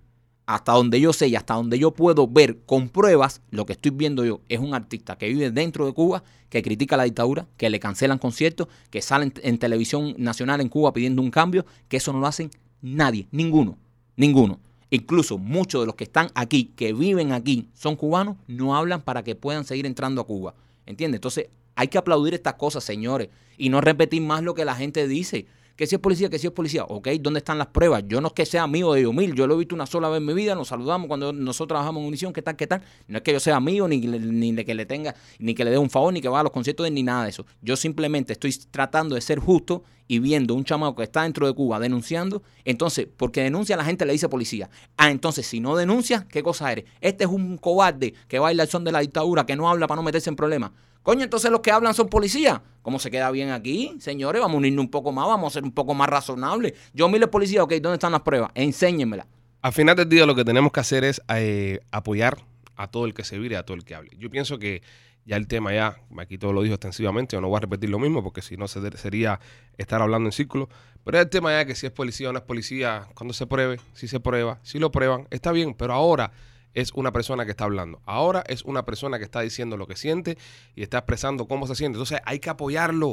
hasta 0.47 0.73
donde 0.73 1.01
yo 1.01 1.13
sé 1.13 1.29
y 1.29 1.37
hasta 1.37 1.55
donde 1.55 1.79
yo 1.79 1.93
puedo 1.93 2.29
ver 2.29 2.59
con 2.67 2.89
pruebas, 2.89 3.41
lo 3.51 3.65
que 3.65 3.73
estoy 3.73 3.93
viendo 3.93 4.25
yo 4.25 4.41
es 4.49 4.61
un 4.61 4.75
artista 4.75 5.17
que 5.17 5.29
vive 5.29 5.51
dentro 5.51 5.87
de 5.87 5.93
Cuba, 5.93 6.23
que 6.51 6.63
critica 6.63 6.97
la 6.97 7.05
dictadura, 7.05 7.47
que 7.57 7.71
le 7.71 7.81
cancelan 7.81 8.19
conciertos, 8.19 8.69
que 8.91 9.01
salen 9.01 9.33
en 9.43 9.59
televisión 9.59 10.15
nacional 10.19 10.61
en 10.61 10.69
Cuba 10.69 10.93
pidiendo 10.93 11.23
un 11.23 11.31
cambio, 11.31 11.65
que 11.89 11.97
eso 11.97 12.13
no 12.13 12.21
lo 12.21 12.27
hacen 12.27 12.51
nadie, 12.83 13.27
ninguno, 13.31 13.79
ninguno. 14.17 14.61
Incluso 14.91 15.39
muchos 15.39 15.83
de 15.83 15.87
los 15.87 15.95
que 15.97 16.05
están 16.05 16.29
aquí, 16.35 16.73
que 16.77 16.93
viven 16.93 17.33
aquí, 17.33 17.69
son 17.75 17.97
cubanos, 17.97 18.37
no 18.47 18.77
hablan 18.77 19.03
para 19.03 19.25
que 19.25 19.35
puedan 19.35 19.65
seguir 19.65 19.87
entrando 19.87 20.21
a 20.21 20.27
Cuba. 20.27 20.55
¿Entiendes? 20.87 21.19
Entonces 21.19 21.49
hay 21.75 21.89
que 21.89 21.99
aplaudir 21.99 22.35
estas 22.35 22.55
cosas, 22.55 22.85
señores, 22.85 23.31
y 23.57 23.71
no 23.71 23.81
repetir 23.81 24.23
más 24.23 24.43
lo 24.43 24.55
que 24.55 24.65
la 24.65 24.77
gente 24.77 25.09
dice. 25.09 25.47
Que 25.77 25.87
si 25.87 25.97
es 25.97 26.01
policía, 26.01 26.31
que 26.31 26.39
si 26.39 26.47
es 26.47 26.53
policía. 26.53 26.85
Ok, 26.85 27.09
¿dónde 27.21 27.39
están 27.39 27.59
las 27.59 27.67
pruebas? 27.67 28.05
Yo 28.07 28.21
no 28.21 28.29
es 28.29 28.33
que 28.33 28.47
sea 28.47 28.63
amigo 28.63 28.95
de 28.95 29.03
Yomil, 29.03 29.35
yo 29.35 29.47
lo 29.47 29.55
he 29.55 29.59
visto 29.59 29.75
una 29.75 29.87
sola 29.87 30.09
vez 30.09 30.19
en 30.19 30.27
mi 30.27 30.35
vida, 30.35 30.55
nos 30.55 30.69
saludamos 30.69 31.09
cuando 31.09 31.33
nosotros 31.33 31.69
trabajamos 31.69 32.01
en 32.03 32.09
Unición, 32.09 32.33
¿qué 32.33 32.43
tal, 32.43 32.55
qué 32.55 32.67
tal? 32.67 32.83
No 33.09 33.19
es 33.19 33.25
que 33.25 33.33
yo 33.33 33.41
sea 33.41 33.57
amigo, 33.57 33.89
ni, 33.89 33.99
ni 33.99 34.53
de 34.53 34.65
que 34.65 34.75
le 34.75 34.87
tenga, 34.87 35.17
ni 35.39 35.55
que 35.55 35.65
le 35.65 35.73
dé 35.73 35.79
un 35.79 35.91
favor, 35.91 36.13
ni 36.13 36.21
que 36.21 36.29
vaya 36.29 36.41
a 36.41 36.45
los 36.45 36.53
conciertos 36.53 36.91
ni 36.91 37.03
nada 37.03 37.25
de 37.25 37.31
eso. 37.31 37.45
Yo 37.61 37.77
simplemente 37.77 38.33
estoy 38.33 38.53
tratando 38.71 39.17
de 39.17 39.21
ser 39.21 39.41
justo 39.41 39.83
y 40.07 40.19
viendo 40.19 40.55
un 40.55 40.65
chamaco 40.65 40.97
que 40.97 41.05
está 41.05 41.23
dentro 41.23 41.47
de 41.47 41.55
Cuba 41.55 41.81
denunciando, 41.81 42.43
entonces, 42.65 43.09
porque 43.17 43.43
denuncia 43.43 43.77
la 43.77 43.85
gente 43.85 44.05
le 44.05 44.13
dice 44.13 44.29
policía. 44.29 44.71
Ah, 44.97 45.11
entonces, 45.11 45.47
si 45.47 45.61
no 45.61 45.77
denuncia, 45.77 46.27
¿qué 46.29 46.43
cosa 46.43 46.71
eres? 46.71 46.85
Este 47.01 47.25
es 47.25 47.31
un 47.31 47.59
cobarde 47.59 48.15
que 48.29 48.39
baila 48.39 48.63
el 48.63 48.69
son 48.69 48.85
de 48.85 48.93
la 48.93 49.01
dictadura, 49.01 49.47
que 49.47 49.57
no 49.57 49.69
habla 49.69 49.87
para 49.87 49.97
no 49.97 50.03
meterse 50.03 50.31
en 50.31 50.37
problemas. 50.37 50.73
Coño, 51.05 51.23
entonces 51.23 51.51
los 51.51 51.61
que 51.61 51.71
hablan 51.71 51.93
son 51.93 52.09
policías. 52.09 52.61
¿Cómo 52.81 52.99
se 52.99 53.11
queda 53.11 53.31
bien 53.31 53.51
aquí? 53.51 53.95
Señores, 54.01 54.41
vamos 54.41 54.55
a 54.55 54.59
unirnos 54.59 54.87
un 54.87 54.91
poco 54.91 55.13
más, 55.13 55.27
vamos 55.27 55.53
a 55.53 55.55
ser 55.55 55.63
un 55.63 55.71
poco 55.73 55.93
más 55.95 56.09
razonables. 56.09 56.73
Yo 56.95 57.09
mil 57.11 57.29
policía, 57.29 57.63
ok, 57.63 57.73
¿dónde 57.75 57.95
están 57.95 58.13
las 58.13 58.23
pruebas? 58.23 58.51
Enséñenmela. 58.55 59.27
Al 59.61 59.73
final 59.75 59.97
del 59.97 60.09
día 60.09 60.25
lo 60.25 60.35
que 60.35 60.45
tenemos 60.47 60.73
que 60.73 60.81
hacer 60.81 61.05
es 61.05 61.21
eh, 61.29 61.81
apoyar 61.91 62.39
a 62.77 62.89
todo 62.89 63.05
el 63.05 63.13
que 63.13 63.23
se 63.23 63.39
vire, 63.39 63.57
a 63.59 63.65
todo 63.67 63.77
el 63.77 63.85
que 63.85 63.95
hable. 63.95 64.11
Yo 64.19 64.31
pienso 64.31 64.59
que 64.59 64.83
ya 65.27 65.37
el 65.37 65.47
tema 65.47 65.75
ya, 65.75 65.97
aquí 66.17 66.39
todo 66.39 66.55
lo 66.55 66.63
dijo 66.63 66.75
extensivamente, 66.75 67.37
yo 67.37 67.41
no 67.43 67.49
voy 67.49 67.59
a 67.59 67.61
repetir 67.61 67.91
lo 67.91 67.99
mismo 67.99 68.23
porque 68.23 68.41
si 68.41 68.57
no 68.57 68.67
se- 68.67 68.97
sería 68.97 69.41
estar 69.77 70.01
hablando 70.01 70.29
en 70.29 70.33
círculo, 70.33 70.71
pero 71.05 71.21
el 71.21 71.29
tema 71.29 71.53
ya 71.53 71.67
que 71.67 71.75
si 71.75 71.85
es 71.87 71.93
policía 71.93 72.31
o 72.31 72.33
no 72.33 72.39
es 72.39 72.45
policía, 72.47 73.09
cuando 73.15 73.35
se 73.35 73.47
pruebe, 73.47 73.79
si 73.93 74.09
se 74.09 74.21
prueba, 74.21 74.59
si 74.63 74.79
lo 74.79 74.91
prueban, 74.91 75.27
está 75.31 75.53
bien, 75.53 75.75
pero 75.75 75.93
ahora 75.93 76.33
es 76.75 76.93
una 76.93 77.13
persona 77.13 77.45
que 77.45 77.53
está 77.53 77.65
hablando. 77.65 78.03
Ahora 78.05 78.45
es 78.47 78.63
una 78.65 78.85
persona 78.85 79.19
que 79.19 79.25
está 79.25 79.41
diciendo 79.41 79.77
lo 79.77 79.87
que 79.87 79.97
siente 79.97 80.37
y 80.75 80.83
está 80.83 80.99
expresando 80.99 81.47
cómo 81.47 81.67
se 81.67 81.75
siente. 81.75 81.97
Entonces 81.97 82.21
hay 82.25 82.41
que 82.41 82.51
apoyarlo 82.51 83.13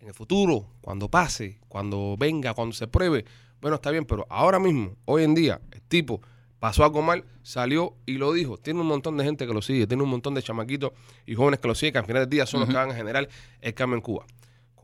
en 0.00 0.08
el 0.08 0.14
futuro, 0.14 0.66
cuando 0.80 1.10
pase, 1.10 1.58
cuando 1.68 2.16
venga, 2.18 2.54
cuando 2.54 2.74
se 2.74 2.86
pruebe. 2.86 3.24
Bueno, 3.60 3.76
está 3.76 3.90
bien, 3.90 4.04
pero 4.04 4.26
ahora 4.28 4.58
mismo, 4.58 4.96
hoy 5.06 5.24
en 5.24 5.34
día, 5.34 5.60
el 5.72 5.82
tipo 5.82 6.20
pasó 6.58 6.84
algo 6.84 7.02
mal, 7.02 7.24
salió 7.42 7.96
y 8.06 8.14
lo 8.14 8.32
dijo. 8.32 8.58
Tiene 8.58 8.80
un 8.80 8.86
montón 8.86 9.16
de 9.16 9.24
gente 9.24 9.46
que 9.46 9.52
lo 9.52 9.62
sigue, 9.62 9.86
tiene 9.86 10.02
un 10.02 10.10
montón 10.10 10.34
de 10.34 10.42
chamaquitos 10.42 10.92
y 11.26 11.34
jóvenes 11.34 11.60
que 11.60 11.68
lo 11.68 11.74
siguen, 11.74 11.92
que 11.92 11.98
al 11.98 12.06
final 12.06 12.22
del 12.22 12.30
día 12.30 12.46
son 12.46 12.60
los 12.60 12.68
que 12.68 12.74
van 12.74 12.90
a 12.90 12.94
generar 12.94 13.28
el 13.60 13.74
cambio 13.74 13.96
en 13.96 14.02
Cuba. 14.02 14.26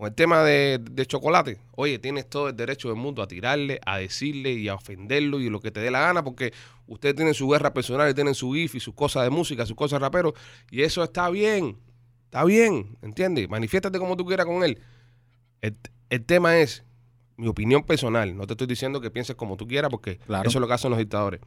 Con 0.00 0.09
el 0.09 0.14
tema 0.14 0.42
de, 0.42 0.78
de 0.80 1.04
chocolate, 1.04 1.59
oye, 1.76 1.99
tienes 1.99 2.26
todo 2.26 2.49
el 2.49 2.57
derecho 2.57 2.88
del 2.88 2.97
mundo 2.97 3.21
a 3.23 3.28
tirarle, 3.28 3.80
a 3.85 3.99
decirle 3.99 4.52
y 4.52 4.66
a 4.66 4.75
ofenderlo 4.75 5.40
y 5.40 5.50
lo 5.50 5.61
que 5.61 5.71
te 5.71 5.78
dé 5.80 5.90
la 5.90 6.00
gana, 6.00 6.25
porque 6.25 6.54
ustedes 6.87 7.14
tienen 7.14 7.35
su 7.35 7.47
guerra 7.50 7.75
personal 7.75 8.11
y 8.11 8.14
tienen 8.14 8.35
su 8.35 8.50
gif 8.54 8.75
y 8.76 8.80
sus 8.80 8.95
cosas 8.95 9.25
de 9.25 9.30
música, 9.30 9.66
sus 9.66 9.76
cosas 9.76 10.00
de 10.00 10.07
rapero, 10.07 10.33
y 10.71 10.80
eso 10.85 11.04
está 11.04 11.28
bien, 11.28 11.76
está 12.25 12.45
bien, 12.45 12.97
¿entiendes? 13.02 13.47
Manifiéstate 13.50 13.99
como 13.99 14.16
tú 14.16 14.25
quieras 14.25 14.47
con 14.47 14.64
él. 14.64 14.80
El, 15.61 15.76
el 16.09 16.25
tema 16.25 16.57
es 16.57 16.83
mi 17.37 17.49
opinión 17.49 17.83
personal, 17.83 18.35
no 18.35 18.47
te 18.47 18.54
estoy 18.54 18.69
diciendo 18.69 19.02
que 19.02 19.11
pienses 19.11 19.37
como 19.37 19.59
tú 19.59 19.66
quieras, 19.66 19.90
porque 19.90 20.16
Claro. 20.16 20.49
eso 20.49 20.57
es 20.57 20.61
lo 20.62 20.66
que 20.66 20.73
hacen 20.73 20.88
los 20.88 20.99
dictadores. 20.99 21.42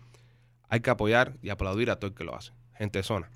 Hay 0.70 0.82
que 0.82 0.92
apoyar 0.92 1.38
y 1.42 1.50
aplaudir 1.50 1.90
a 1.90 1.96
todo 1.96 2.10
el 2.10 2.14
que 2.16 2.24
lo 2.24 2.36
hace. 2.36 2.52
Gente 2.78 3.00
de 3.00 3.04
zona. 3.04 3.32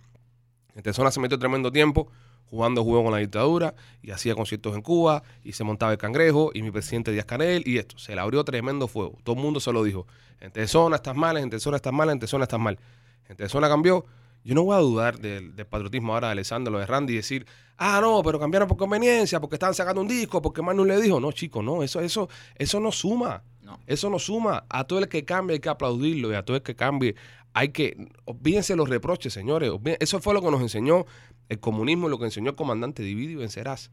Gente 0.75 0.91
de 0.91 0.93
zona 0.93 1.09
se 1.09 1.19
metió 1.19 1.39
tremendo 1.39 1.71
tiempo 1.71 2.11
jugando 2.49 2.83
juego 2.83 3.03
con 3.03 3.11
la 3.13 3.19
dictadura 3.19 3.73
y 4.01 4.11
hacía 4.11 4.35
conciertos 4.35 4.75
en 4.75 4.81
Cuba 4.81 5.23
y 5.43 5.53
se 5.53 5.63
montaba 5.63 5.91
el 5.91 5.97
cangrejo 5.97 6.51
y 6.53 6.61
mi 6.61 6.71
presidente 6.71 7.11
Díaz 7.11 7.25
Canel 7.25 7.63
y 7.65 7.77
esto. 7.77 7.97
Se 7.97 8.15
le 8.15 8.21
abrió 8.21 8.43
tremendo 8.43 8.87
fuego. 8.87 9.17
Todo 9.23 9.35
el 9.35 9.41
mundo 9.41 9.59
se 9.59 9.71
lo 9.71 9.83
dijo. 9.83 10.07
Gente 10.39 10.61
de 10.61 10.67
zona 10.67 10.97
estás 10.97 11.15
mal, 11.15 11.37
gente 11.37 11.55
de 11.55 11.59
zona 11.59 11.77
estás 11.77 11.93
mal, 11.93 12.09
gente 12.09 12.25
de 12.25 12.29
zona 12.29 12.43
estás 12.43 12.59
mal. 12.59 12.79
Gente 13.27 13.43
de 13.43 13.49
zona 13.49 13.67
cambió. 13.67 14.05
Yo 14.43 14.55
no 14.55 14.63
voy 14.63 14.75
a 14.75 14.79
dudar 14.79 15.19
del, 15.19 15.55
del 15.55 15.65
patriotismo 15.65 16.13
ahora 16.13 16.27
de 16.27 16.33
Alessandro, 16.33 16.71
lo 16.71 16.79
de 16.79 16.85
Randy, 16.85 17.13
y 17.13 17.17
decir, 17.17 17.45
ah, 17.77 17.99
no, 18.01 18.21
pero 18.23 18.39
cambiaron 18.39 18.67
por 18.67 18.77
conveniencia, 18.77 19.39
porque 19.39 19.55
estaban 19.55 19.75
sacando 19.75 20.01
un 20.01 20.07
disco, 20.07 20.41
porque 20.41 20.61
Manu 20.61 20.85
le 20.85 20.99
dijo. 20.99 21.19
No, 21.19 21.31
chicos, 21.31 21.63
no, 21.63 21.83
eso, 21.83 22.01
eso, 22.01 22.29
eso 22.55 22.79
no 22.79 22.91
suma. 22.91 23.43
No. 23.61 23.79
Eso 23.85 24.09
no 24.09 24.19
suma. 24.19 24.65
A 24.69 24.85
todo 24.85 24.99
el 24.99 25.09
que 25.09 25.25
cambie 25.25 25.55
hay 25.55 25.59
que 25.59 25.69
aplaudirlo 25.69 26.31
y 26.31 26.35
a 26.35 26.43
todo 26.43 26.57
el 26.57 26.63
que 26.63 26.75
cambie 26.75 27.15
hay 27.53 27.69
que. 27.69 28.09
Olvídense 28.25 28.75
los 28.75 28.89
reproches, 28.89 29.33
señores. 29.33 29.71
Eso 29.99 30.19
fue 30.19 30.33
lo 30.33 30.41
que 30.41 30.51
nos 30.51 30.61
enseñó 30.61 31.05
el 31.49 31.59
comunismo 31.59 32.07
y 32.07 32.11
lo 32.11 32.19
que 32.19 32.25
enseñó 32.25 32.51
el 32.51 32.55
comandante. 32.55 33.03
Divide 33.03 33.33
y 33.33 33.35
vencerás. 33.35 33.91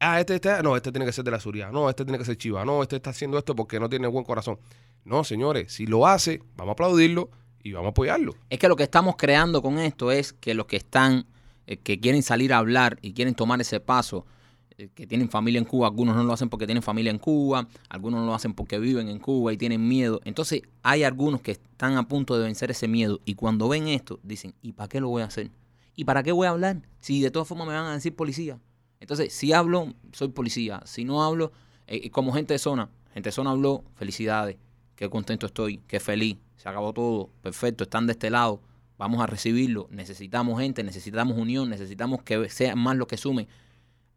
Ah, 0.00 0.20
este, 0.20 0.36
este, 0.36 0.62
no, 0.62 0.76
este 0.76 0.92
tiene 0.92 1.06
que 1.06 1.12
ser 1.12 1.24
de 1.24 1.30
la 1.30 1.40
Suria. 1.40 1.70
No, 1.70 1.88
este 1.88 2.04
tiene 2.04 2.18
que 2.18 2.24
ser 2.24 2.36
chiva. 2.36 2.64
No, 2.64 2.82
este 2.82 2.96
está 2.96 3.10
haciendo 3.10 3.38
esto 3.38 3.54
porque 3.54 3.78
no 3.78 3.88
tiene 3.88 4.06
buen 4.06 4.24
corazón. 4.24 4.58
No, 5.04 5.24
señores, 5.24 5.72
si 5.72 5.86
lo 5.86 6.06
hace, 6.06 6.42
vamos 6.56 6.70
a 6.70 6.72
aplaudirlo 6.72 7.30
y 7.64 7.72
vamos 7.72 7.88
a 7.88 7.90
apoyarlo. 7.90 8.36
Es 8.50 8.60
que 8.60 8.68
lo 8.68 8.76
que 8.76 8.84
estamos 8.84 9.16
creando 9.16 9.62
con 9.62 9.78
esto 9.78 10.12
es 10.12 10.32
que 10.34 10.54
los 10.54 10.66
que 10.66 10.76
están, 10.76 11.26
eh, 11.66 11.78
que 11.78 11.98
quieren 11.98 12.22
salir 12.22 12.52
a 12.52 12.58
hablar 12.58 12.98
y 13.02 13.14
quieren 13.14 13.34
tomar 13.34 13.60
ese 13.60 13.80
paso, 13.80 14.26
eh, 14.76 14.90
que 14.94 15.06
tienen 15.06 15.30
familia 15.30 15.58
en 15.58 15.64
Cuba, 15.64 15.88
algunos 15.88 16.14
no 16.14 16.22
lo 16.24 16.32
hacen 16.34 16.50
porque 16.50 16.66
tienen 16.66 16.82
familia 16.82 17.10
en 17.10 17.18
Cuba, 17.18 17.66
algunos 17.88 18.20
no 18.20 18.26
lo 18.26 18.34
hacen 18.34 18.52
porque 18.52 18.78
viven 18.78 19.08
en 19.08 19.18
Cuba 19.18 19.52
y 19.52 19.56
tienen 19.56 19.88
miedo. 19.88 20.20
Entonces 20.24 20.62
hay 20.82 21.04
algunos 21.04 21.40
que 21.40 21.52
están 21.52 21.96
a 21.96 22.06
punto 22.06 22.36
de 22.36 22.44
vencer 22.44 22.70
ese 22.70 22.86
miedo 22.86 23.20
y 23.24 23.34
cuando 23.34 23.66
ven 23.68 23.88
esto 23.88 24.20
dicen, 24.22 24.54
¿y 24.60 24.72
para 24.72 24.88
qué 24.88 25.00
lo 25.00 25.08
voy 25.08 25.22
a 25.22 25.26
hacer? 25.26 25.50
¿Y 25.96 26.04
para 26.04 26.22
qué 26.22 26.32
voy 26.32 26.46
a 26.46 26.50
hablar? 26.50 26.82
Si 27.00 27.22
de 27.22 27.30
todas 27.30 27.48
formas 27.48 27.66
me 27.66 27.72
van 27.72 27.86
a 27.86 27.94
decir 27.94 28.14
policía. 28.14 28.58
Entonces, 29.00 29.32
si 29.32 29.52
hablo, 29.52 29.94
soy 30.12 30.28
policía. 30.28 30.82
Si 30.84 31.04
no 31.04 31.22
hablo, 31.22 31.52
eh, 31.86 32.10
como 32.10 32.32
gente 32.32 32.54
de 32.54 32.58
zona, 32.58 32.90
gente 33.14 33.28
de 33.28 33.32
zona 33.32 33.52
habló, 33.52 33.84
felicidades, 33.94 34.56
qué 34.96 35.08
contento 35.08 35.46
estoy, 35.46 35.78
qué 35.86 36.00
feliz, 36.00 36.36
se 36.64 36.70
acabó 36.70 36.94
todo, 36.94 37.28
perfecto, 37.42 37.84
están 37.84 38.06
de 38.06 38.12
este 38.12 38.30
lado, 38.30 38.58
vamos 38.96 39.22
a 39.22 39.26
recibirlo, 39.26 39.86
necesitamos 39.90 40.58
gente, 40.58 40.82
necesitamos 40.82 41.36
unión, 41.36 41.68
necesitamos 41.68 42.22
que 42.22 42.48
sean 42.48 42.78
más 42.78 42.96
los 42.96 43.06
que 43.06 43.18
sumen. 43.18 43.46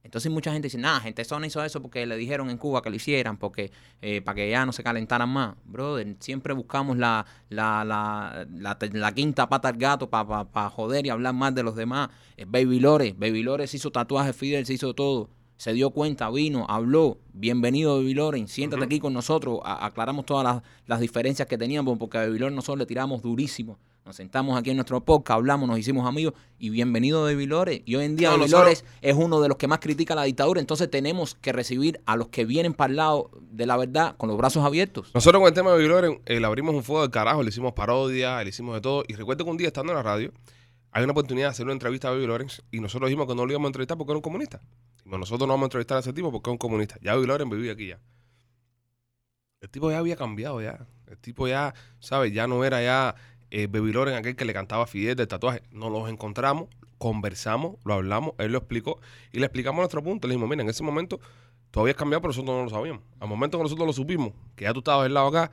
Entonces 0.01 0.31
mucha 0.31 0.53
gente 0.53 0.67
dice, 0.67 0.77
nah, 0.77 1.01
gente 1.01 1.25
zona 1.25 1.45
hizo 1.45 1.61
eso 1.61 1.81
porque 1.81 2.05
le 2.05 2.15
dijeron 2.15 2.49
en 2.49 2.57
Cuba 2.57 2.81
que 2.81 2.89
lo 2.89 2.95
hicieran, 2.95 3.35
porque 3.35 3.73
eh, 4.01 4.21
para 4.21 4.35
que 4.37 4.49
ya 4.49 4.65
no 4.65 4.71
se 4.71 4.81
calentaran 4.81 5.27
más. 5.27 5.57
Brother, 5.65 6.15
siempre 6.21 6.53
buscamos 6.53 6.95
la, 6.95 7.25
la, 7.49 7.83
la, 7.83 8.47
la, 8.93 9.11
quinta 9.11 9.49
pata 9.49 9.67
al 9.67 9.75
gato 9.75 10.09
para 10.09 10.69
joder 10.69 11.05
y 11.05 11.09
hablar 11.09 11.33
más 11.33 11.53
de 11.53 11.63
los 11.63 11.75
demás. 11.75 12.07
Eh, 12.37 12.45
Baby 12.47 12.79
Lore, 12.79 13.11
Baby 13.11 13.43
Lore 13.43 13.67
se 13.67 13.75
hizo 13.75 13.91
tatuaje, 13.91 14.31
Fidel 14.31 14.65
se 14.65 14.75
hizo 14.75 14.93
todo. 14.93 15.29
Se 15.57 15.73
dio 15.73 15.89
cuenta, 15.89 16.29
vino, 16.29 16.65
habló. 16.69 17.17
Bienvenido, 17.33 17.95
Baby 17.97 18.13
Loren. 18.13 18.47
Siéntate 18.47 18.83
aquí 18.83 18.99
con 18.99 19.13
nosotros. 19.13 19.59
A- 19.63 19.85
aclaramos 19.87 20.25
todas 20.25 20.43
las, 20.43 20.61
las 20.85 20.99
diferencias 20.99 21.47
que 21.47 21.57
teníamos, 21.57 21.97
porque 21.97 22.19
a 22.19 22.21
Baby 22.21 22.37
Loren 22.39 22.55
nosotros 22.55 22.77
le 22.77 22.85
tiramos 22.85 23.23
durísimo. 23.23 23.79
Nos 24.05 24.15
sentamos 24.15 24.57
aquí 24.57 24.69
en 24.69 24.77
nuestro 24.77 25.03
podcast, 25.03 25.35
hablamos, 25.37 25.67
nos 25.67 25.79
hicimos 25.79 26.07
amigos. 26.07 26.33
Y 26.59 26.69
bienvenido, 26.69 27.23
Baby 27.23 27.45
Lore. 27.47 27.81
Y 27.85 27.95
hoy 27.95 28.05
en 28.05 28.15
día, 28.15 28.29
No, 28.29 28.37
nosotros- 28.37 28.61
Lore 28.61 28.77
es, 29.01 29.15
uno 29.15 29.41
de 29.41 29.49
los 29.49 29.57
que 29.57 29.67
más 29.67 29.79
critica 29.79 30.13
la 30.15 30.23
dictadura. 30.23 30.61
Entonces 30.61 30.89
tenemos 30.91 31.35
que 31.35 31.51
recibir 31.51 31.99
a 32.05 32.15
los 32.15 32.27
que 32.27 32.45
vienen 32.45 32.73
para 32.73 32.91
el 32.91 32.95
lado 32.97 33.31
de 33.51 33.65
la 33.65 33.75
verdad 33.77 34.15
con 34.15 34.29
los 34.29 34.37
brazos 34.37 34.63
abiertos. 34.63 35.09
Nosotros 35.15 35.41
con 35.41 35.47
el 35.49 35.53
tema 35.55 35.73
de 35.73 35.87
Loren, 35.87 36.21
eh, 36.27 36.39
le 36.39 36.45
abrimos 36.45 36.73
un 36.75 36.83
fuego 36.83 37.01
del 37.01 37.11
carajo, 37.11 37.41
le 37.43 37.49
hicimos 37.49 37.73
parodia, 37.73 38.41
le 38.43 38.49
hicimos 38.51 38.75
de 38.75 38.81
todo. 38.81 39.03
Y 39.07 39.13
recuerdo 39.15 39.43
que 39.43 39.49
un 39.51 39.57
día 39.57 39.67
estando 39.67 39.91
en 39.91 39.97
la 39.97 40.03
radio, 40.03 40.31
hay 40.97 41.03
una 41.03 41.11
oportunidad 41.11 41.45
de 41.45 41.51
hacer 41.51 41.63
una 41.63 41.73
entrevista 41.73 42.07
a 42.07 42.11
Baby 42.11 42.25
Loren 42.25 42.47
y 42.71 42.79
nosotros 42.79 43.07
dijimos 43.07 43.27
que 43.27 43.35
no 43.35 43.45
lo 43.45 43.51
íbamos 43.51 43.67
a 43.67 43.69
entrevistar 43.69 43.99
porque 43.99 44.13
era 44.13 44.17
un 44.17 44.23
comunista. 44.23 44.61
Dijimos, 44.95 45.19
nosotros 45.19 45.47
no 45.47 45.53
vamos 45.53 45.65
a 45.65 45.67
entrevistar 45.67 45.97
a 45.97 45.99
ese 45.99 46.11
tipo 46.11 46.31
porque 46.31 46.49
es 46.49 46.53
un 46.53 46.57
comunista. 46.57 46.97
Ya 47.03 47.13
Baby 47.13 47.27
Loren 47.27 47.49
vivía 47.51 47.73
aquí 47.73 47.89
ya. 47.89 47.99
El 49.62 49.69
tipo 49.69 49.91
ya 49.91 49.99
había 49.99 50.15
cambiado 50.15 50.60
ya. 50.60 50.88
El 51.05 51.19
tipo 51.19 51.47
ya, 51.47 51.75
¿sabes? 51.99 52.33
Ya 52.33 52.47
no 52.47 52.65
era 52.65 52.81
ya 52.81 53.13
eh, 53.51 53.67
Baby 53.67 53.93
Loren 53.93 54.15
aquel 54.15 54.36
que 54.36 54.43
le 54.43 54.53
cantaba 54.53 54.88
Fidel 54.88 55.15
del 55.15 55.27
tatuaje. 55.27 55.62
Nos 55.69 55.91
los 55.91 56.10
encontramos, 56.10 56.67
conversamos, 56.97 57.75
lo 57.86 57.93
hablamos, 57.93 58.33
él 58.39 58.51
lo 58.51 58.57
explicó 58.57 58.99
y 59.31 59.38
le 59.38 59.45
explicamos 59.45 59.77
nuestro 59.77 60.01
punto. 60.01 60.27
Le 60.27 60.33
dijimos, 60.33 60.49
mira, 60.49 60.63
en 60.63 60.69
ese 60.69 60.81
momento 60.81 61.19
tú 61.69 61.79
habías 61.79 61.95
cambiado, 61.95 62.21
pero 62.23 62.29
nosotros 62.29 62.55
no 62.55 62.63
lo 62.63 62.69
sabíamos. 62.71 63.03
Al 63.19 63.27
momento 63.27 63.60
que 63.60 63.63
nosotros 63.65 63.86
lo 63.86 63.93
supimos, 63.93 64.33
que 64.55 64.63
ya 64.63 64.73
tú 64.73 64.79
estabas 64.79 65.03
del 65.03 65.13
lado 65.13 65.27
acá, 65.27 65.51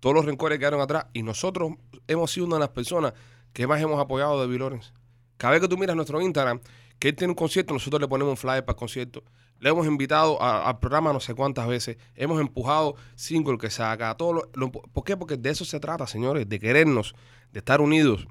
todos 0.00 0.14
los 0.14 0.26
rencores 0.26 0.58
quedaron 0.58 0.82
atrás 0.82 1.06
y 1.14 1.22
nosotros 1.22 1.76
hemos 2.08 2.30
sido 2.30 2.44
una 2.44 2.56
de 2.56 2.60
las 2.60 2.68
personas 2.68 3.14
que 3.52 3.66
más 3.66 3.80
hemos 3.80 4.00
apoyado 4.00 4.40
de 4.40 4.46
Baby 4.46 4.58
Lawrence. 4.58 4.92
Cada 5.36 5.52
vez 5.52 5.60
que 5.60 5.68
tú 5.68 5.76
miras 5.76 5.96
nuestro 5.96 6.20
Instagram, 6.20 6.60
que 6.98 7.08
él 7.08 7.16
tiene 7.16 7.32
un 7.32 7.36
concierto, 7.36 7.72
nosotros 7.74 8.00
le 8.00 8.08
ponemos 8.08 8.30
un 8.32 8.36
flyer 8.36 8.64
para 8.64 8.74
el 8.74 8.78
concierto. 8.78 9.24
Le 9.58 9.70
hemos 9.70 9.86
invitado 9.86 10.40
al 10.42 10.78
programa 10.80 11.12
no 11.12 11.20
sé 11.20 11.34
cuántas 11.34 11.68
veces. 11.68 11.96
Hemos 12.16 12.40
empujado 12.40 12.96
single 13.14 13.58
que 13.58 13.70
saca. 13.70 14.14
Todo 14.16 14.32
lo, 14.32 14.50
lo- 14.54 14.72
¿Por 14.72 15.04
qué? 15.04 15.16
Porque 15.16 15.36
de 15.36 15.50
eso 15.50 15.64
se 15.64 15.78
trata, 15.78 16.06
señores. 16.06 16.48
De 16.48 16.58
querernos, 16.58 17.14
de 17.52 17.58
estar 17.60 17.80
unidos. 17.80 18.26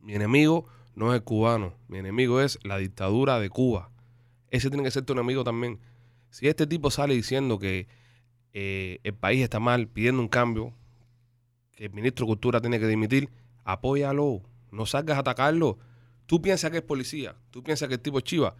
Mi 0.00 0.14
enemigo 0.14 0.66
no 0.94 1.12
es 1.12 1.18
el 1.18 1.24
cubano. 1.24 1.74
Mi 1.88 1.98
enemigo 1.98 2.40
es 2.40 2.58
la 2.62 2.78
dictadura 2.78 3.38
de 3.40 3.50
Cuba. 3.50 3.90
Ese 4.50 4.70
tiene 4.70 4.84
que 4.84 4.90
ser 4.90 5.04
tu 5.04 5.12
enemigo 5.12 5.44
también. 5.44 5.80
Si 6.30 6.48
este 6.48 6.66
tipo 6.66 6.90
sale 6.90 7.14
diciendo 7.14 7.58
que 7.58 7.86
eh, 8.54 9.00
el 9.04 9.14
país 9.14 9.42
está 9.42 9.60
mal, 9.60 9.86
pidiendo 9.88 10.22
un 10.22 10.28
cambio, 10.28 10.72
que 11.72 11.86
el 11.86 11.92
ministro 11.92 12.24
de 12.24 12.30
Cultura 12.30 12.60
tiene 12.62 12.80
que 12.80 12.86
dimitir, 12.86 13.28
apóyalo. 13.72 14.42
No 14.70 14.86
salgas 14.86 15.16
a 15.16 15.20
atacarlo. 15.20 15.78
Tú 16.26 16.42
piensas 16.42 16.70
que 16.70 16.78
es 16.78 16.82
policía. 16.82 17.36
Tú 17.50 17.62
piensas 17.62 17.88
que 17.88 17.94
el 17.94 18.00
tipo 18.00 18.18
es 18.18 18.24
chiva. 18.24 18.54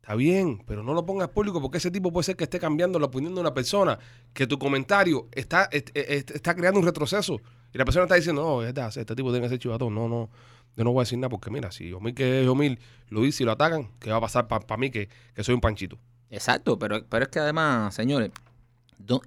Está 0.00 0.14
bien, 0.14 0.62
pero 0.66 0.82
no 0.82 0.94
lo 0.94 1.04
pongas 1.04 1.28
público 1.28 1.60
porque 1.60 1.76
ese 1.78 1.90
tipo 1.90 2.10
puede 2.12 2.24
ser 2.24 2.36
que 2.36 2.44
esté 2.44 2.58
cambiando 2.58 2.98
la 2.98 3.06
opinión 3.06 3.34
de 3.34 3.42
una 3.42 3.52
persona, 3.52 3.98
que 4.32 4.46
tu 4.46 4.58
comentario 4.58 5.28
está, 5.32 5.68
est- 5.70 5.90
est- 5.94 6.30
está 6.30 6.54
creando 6.54 6.80
un 6.80 6.86
retroceso. 6.86 7.40
Y 7.74 7.76
la 7.78 7.84
persona 7.84 8.04
está 8.04 8.14
diciendo, 8.14 8.42
no, 8.42 8.62
este 8.62 9.14
tipo 9.14 9.30
tiene 9.30 9.42
que 9.42 9.50
ser 9.50 9.58
chivatón. 9.58 9.94
No, 9.94 10.08
no, 10.08 10.30
yo 10.76 10.84
no 10.84 10.92
voy 10.92 11.00
a 11.00 11.04
decir 11.04 11.18
nada 11.18 11.28
porque 11.28 11.50
mira, 11.50 11.70
si 11.72 11.92
Omil 11.92 12.14
que 12.14 12.40
es 12.42 12.48
Omil 12.48 12.78
lo 13.10 13.20
dice 13.20 13.42
y 13.42 13.46
lo 13.46 13.52
atacan, 13.52 13.90
¿qué 13.98 14.10
va 14.10 14.16
a 14.16 14.20
pasar 14.22 14.48
para 14.48 14.76
mí 14.78 14.90
que, 14.90 15.10
que 15.34 15.44
soy 15.44 15.54
un 15.54 15.60
panchito? 15.60 15.98
Exacto, 16.30 16.78
pero, 16.78 17.04
pero 17.06 17.24
es 17.24 17.28
que 17.30 17.40
además, 17.40 17.94
señores, 17.94 18.30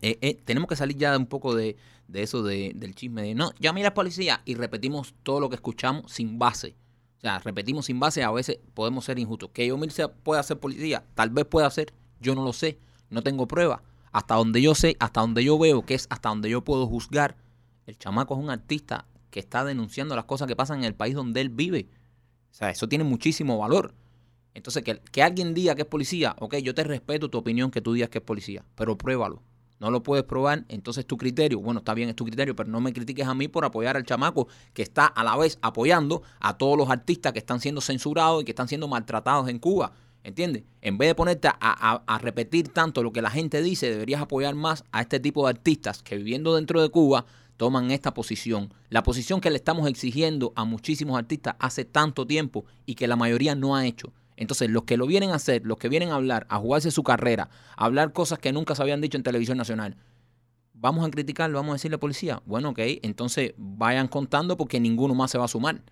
eh, 0.02 0.18
eh, 0.22 0.42
tenemos 0.46 0.68
que 0.68 0.76
salir 0.76 0.98
ya 0.98 1.18
un 1.18 1.26
poco 1.28 1.56
de, 1.56 1.76
de 2.08 2.24
eso 2.24 2.44
de- 2.44 2.72
del 2.76 2.94
chisme 2.96 3.22
de 3.22 3.36
no, 3.36 3.52
ya 3.60 3.74
mira 3.74 3.94
policía 3.94 4.42
y 4.46 4.56
repetimos 4.56 5.14
todo 5.24 5.40
lo 5.40 5.50
que 5.50 5.56
escuchamos 5.56 6.12
sin 6.12 6.38
base. 6.40 6.76
O 7.18 7.22
sea, 7.22 7.40
repetimos 7.40 7.86
sin 7.86 8.00
base, 8.00 8.24
a 8.24 8.32
veces 8.32 8.60
podemos 8.74 9.06
ser 9.06 9.20
injustos. 9.20 9.52
Que 9.54 9.68
Yomil 9.68 9.92
sea, 9.92 10.12
pueda 10.12 10.42
ser 10.44 10.60
policía, 10.60 11.04
tal 11.14 11.30
vez 11.30 11.46
pueda 11.46 11.70
ser, 11.70 11.94
yo 12.20 12.34
no 12.36 12.44
lo 12.44 12.52
sé, 12.54 12.80
no 13.10 13.22
tengo 13.22 13.48
prueba. 13.48 13.84
Hasta 14.12 14.36
donde 14.36 14.62
yo 14.62 14.74
sé, 14.76 14.98
hasta 15.00 15.22
donde 15.22 15.44
yo 15.44 15.58
veo, 15.60 15.86
que 15.86 15.94
es 15.94 16.08
hasta 16.10 16.30
donde 16.30 16.50
yo 16.50 16.64
puedo 16.64 16.88
juzgar, 16.88 17.38
el 17.86 17.98
chamaco 17.98 18.34
es 18.36 18.40
un 18.44 18.50
artista 18.50 19.06
que 19.30 19.40
está 19.40 19.64
denunciando 19.64 20.16
las 20.16 20.26
cosas 20.26 20.48
que 20.48 20.56
pasan 20.56 20.80
en 20.80 20.86
el 20.86 20.96
país 20.96 21.16
donde 21.16 21.42
él 21.42 21.50
vive. 21.50 21.88
O 22.52 22.54
sea, 22.54 22.70
eso 22.72 22.90
tiene 22.90 23.04
muchísimo 23.06 23.58
valor. 23.58 23.94
Entonces, 24.54 24.84
que, 24.84 25.00
que 25.12 25.24
alguien 25.24 25.54
diga 25.54 25.76
que 25.76 25.84
es 25.84 25.88
policía, 25.88 26.36
ok, 26.40 26.56
yo 26.58 26.76
te 26.76 26.84
respeto 26.84 27.30
tu 27.30 27.38
opinión 27.38 27.72
que 27.72 27.82
tú 27.82 27.94
digas 27.94 28.10
que 28.10 28.18
es 28.18 28.24
policía, 28.24 28.66
pero 28.76 28.98
pruébalo. 28.98 29.42
No 29.82 29.90
lo 29.90 30.04
puedes 30.04 30.24
probar, 30.26 30.64
entonces 30.70 31.08
tu 31.08 31.18
criterio, 31.18 31.60
bueno, 31.60 31.80
está 31.80 31.96
bien, 31.96 32.08
es 32.08 32.16
tu 32.16 32.24
criterio, 32.24 32.56
pero 32.56 32.70
no 32.70 32.80
me 32.80 32.94
critiques 32.94 33.26
a 33.26 33.34
mí 33.34 33.48
por 33.48 33.66
apoyar 33.66 33.98
al 33.98 34.06
chamaco 34.06 34.48
que 34.76 34.84
está 34.84 35.08
a 35.08 35.24
la 35.24 35.36
vez 35.36 35.58
apoyando 35.64 36.22
a 36.40 36.56
todos 36.56 36.78
los 36.78 36.92
artistas 36.92 37.34
que 37.34 37.40
están 37.40 37.60
siendo 37.60 37.82
censurados 37.82 38.44
y 38.44 38.46
que 38.46 38.52
están 38.52 38.68
siendo 38.68 38.88
maltratados 38.88 39.50
en 39.50 39.58
Cuba. 39.58 39.92
¿Entiendes? 40.24 40.66
En 40.82 41.00
vez 41.00 41.10
de 41.10 41.16
ponerte 41.16 41.48
a, 41.48 41.58
a- 41.60 42.04
a 42.06 42.18
repetir 42.20 42.70
tanto 42.70 43.02
lo 43.02 43.12
que 43.12 43.24
la 43.24 43.32
gente 43.32 43.64
dice, 43.64 43.90
deberías 43.90 44.22
apoyar 44.22 44.54
más 44.54 44.84
a 44.92 45.02
este 45.02 45.20
tipo 45.20 45.46
de 45.46 45.50
artistas 45.50 46.04
que 46.04 46.16
viviendo 46.16 46.54
dentro 46.56 46.80
de 46.80 46.90
Cuba 46.90 47.26
toman 47.58 47.90
esta 47.90 48.14
posición. 48.14 48.72
La 48.90 49.02
posición 49.02 49.42
que 49.42 49.50
le 49.50 49.56
estamos 49.56 49.88
exigiendo 49.90 50.54
a 50.56 50.64
muchísimos 50.64 51.18
artistas 51.18 51.56
hace 51.58 51.86
tanto 51.86 52.28
tiempo 52.28 52.66
y 52.86 52.94
que 52.94 53.08
la 53.08 53.16
mayoría 53.16 53.56
no 53.56 53.76
ha 53.76 53.88
hecho. 53.88 54.14
Entonces, 54.42 54.72
los 54.72 54.86
que 54.86 54.98
lo 54.98 55.06
vienen 55.06 55.30
a 55.30 55.36
hacer, 55.36 55.68
los 55.68 55.78
que 55.78 55.88
vienen 55.88 56.10
a 56.10 56.16
hablar, 56.16 56.48
a 56.50 56.58
jugarse 56.58 56.90
su 56.90 57.04
carrera, 57.04 57.52
a 57.78 57.86
hablar 57.86 58.12
cosas 58.12 58.40
que 58.40 58.52
nunca 58.52 58.74
se 58.74 58.82
habían 58.82 59.00
dicho 59.00 59.16
en 59.16 59.22
televisión 59.22 59.56
nacional, 59.56 59.98
vamos 60.74 61.06
a 61.06 61.12
criticarlo, 61.12 61.60
vamos 61.60 61.74
a 61.74 61.76
decirle 61.76 61.94
a 61.94 61.98
la 61.98 62.00
policía. 62.00 62.42
Bueno, 62.48 62.70
ok, 62.70 62.80
entonces 63.04 63.54
vayan 63.56 64.08
contando 64.08 64.58
porque 64.58 64.80
ninguno 64.80 65.14
más 65.14 65.30
se 65.30 65.38
va 65.38 65.46
a 65.46 65.48
sumar. 65.48 65.84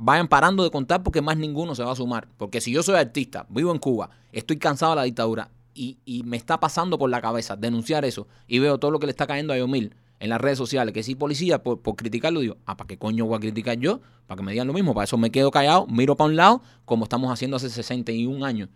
Vayan 0.00 0.28
parando 0.28 0.64
de 0.64 0.70
contar 0.70 1.02
porque 1.02 1.22
más 1.22 1.38
ninguno 1.38 1.74
se 1.74 1.82
va 1.82 1.92
a 1.92 1.96
sumar. 1.96 2.28
Porque 2.36 2.60
si 2.60 2.72
yo 2.72 2.82
soy 2.82 2.96
artista, 2.96 3.46
vivo 3.48 3.72
en 3.72 3.78
Cuba, 3.78 4.10
estoy 4.32 4.58
cansado 4.58 4.92
de 4.92 4.96
la 4.96 5.02
dictadura, 5.04 5.50
y, 5.72 5.96
y 6.04 6.24
me 6.24 6.36
está 6.36 6.60
pasando 6.60 6.98
por 6.98 7.08
la 7.08 7.22
cabeza 7.22 7.56
denunciar 7.56 8.04
eso 8.04 8.28
y 8.46 8.58
veo 8.58 8.76
todo 8.76 8.90
lo 8.90 8.98
que 8.98 9.06
le 9.06 9.12
está 9.12 9.26
cayendo 9.26 9.54
a 9.54 9.56
Yomil 9.56 9.94
en 10.22 10.28
las 10.28 10.40
redes 10.40 10.56
sociales, 10.56 10.94
que 10.94 11.02
si 11.02 11.16
policía 11.16 11.64
por, 11.64 11.82
criticarlo, 11.96 12.38
digo, 12.38 12.56
ah, 12.64 12.76
¿para 12.76 12.86
qué 12.86 12.96
coño 12.96 13.26
voy 13.26 13.36
a 13.36 13.40
criticar 13.40 13.76
yo? 13.76 14.00
Para 14.28 14.36
que 14.36 14.44
me 14.44 14.52
digan 14.52 14.68
lo 14.68 14.72
mismo, 14.72 14.94
para 14.94 15.02
eso 15.02 15.18
me 15.18 15.32
quedo 15.32 15.50
callado, 15.50 15.88
miro 15.88 16.16
para 16.16 16.30
un 16.30 16.36
lado, 16.36 16.62
como 16.84 17.02
estamos 17.04 17.32
haciendo 17.32 17.56
hace 17.56 17.68
61 17.68 18.44
años. 18.44 18.68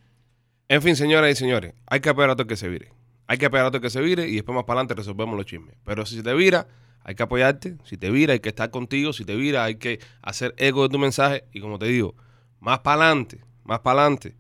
En 0.69 0.83
fin, 0.83 0.97
señoras 0.97 1.31
y 1.31 1.37
señores, 1.37 1.75
hay 1.87 2.01
que 2.01 2.09
esperar 2.09 2.31
a 2.31 2.37
todo 2.37 2.49
que 2.49 2.57
se 2.57 2.69
vire. 2.69 2.93
Hay 3.29 3.39
que 3.39 3.45
esperar 3.45 3.67
a 3.67 3.71
todo 3.71 3.81
que 3.81 3.91
se 3.91 4.01
vire 4.01 4.27
y 4.27 4.35
después 4.35 4.57
más 4.57 4.65
para 4.65 4.81
adelante 4.81 4.95
resolvemos 4.95 5.37
los 5.37 5.47
chismes. 5.47 5.77
Pero 5.85 6.05
si 6.05 6.21
te 6.21 6.35
vira, 6.35 6.67
hay 7.05 7.15
que 7.15 7.23
apoyarte. 7.23 7.77
Si 7.85 7.97
te 7.97 8.11
vira, 8.11 8.33
hay 8.33 8.41
que 8.41 8.49
estar 8.49 8.73
contigo. 8.73 9.13
Si 9.13 9.25
te 9.25 9.37
vira, 9.37 9.63
hay 9.63 9.77
que 9.77 10.01
hacer 10.23 10.53
eco 10.59 10.83
de 10.83 10.89
tu 10.89 10.99
mensaje. 10.99 11.45
Y 11.53 11.61
como 11.61 11.79
te 11.79 11.87
digo, 11.87 12.17
más 12.59 12.81
para 12.81 13.05
adelante, 13.05 13.45
más 13.63 13.79
para 13.81 14.01
adelante, 14.01 14.35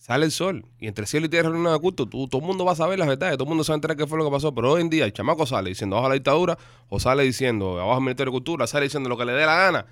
sale 0.00 0.24
el 0.24 0.32
sol. 0.32 0.64
Y 0.80 0.88
entre 0.88 1.06
cielo 1.06 1.26
y 1.26 1.28
tierra 1.28 1.50
no 1.50 1.68
hay 1.68 1.74
oculto. 1.76 2.06
Tú, 2.06 2.26
todo 2.26 2.40
el 2.40 2.46
mundo 2.46 2.64
va 2.64 2.72
a 2.72 2.76
saber 2.76 2.98
las 2.98 3.06
verdades. 3.06 3.34
Todo 3.34 3.44
el 3.44 3.50
mundo 3.50 3.62
se 3.62 3.70
va 3.70 3.74
a 3.74 3.76
enterar 3.76 3.96
qué 3.96 4.06
fue 4.06 4.18
lo 4.18 4.24
que 4.24 4.30
pasó. 4.30 4.52
Pero 4.52 4.72
hoy 4.72 4.80
en 4.80 4.90
día 4.90 5.04
el 5.04 5.12
chamaco 5.12 5.46
sale 5.46 5.68
diciendo 5.68 5.96
abajo 5.96 6.08
la 6.08 6.14
dictadura 6.14 6.58
o 6.88 6.98
sale 6.98 7.22
diciendo 7.22 7.78
abajo 7.78 7.98
el 7.98 8.04
Ministerio 8.04 8.32
de 8.32 8.36
Cultura, 8.36 8.66
sale 8.66 8.84
diciendo 8.84 9.08
lo 9.08 9.16
que 9.16 9.26
le 9.26 9.32
dé 9.32 9.46
la 9.46 9.56
gana. 9.56 9.86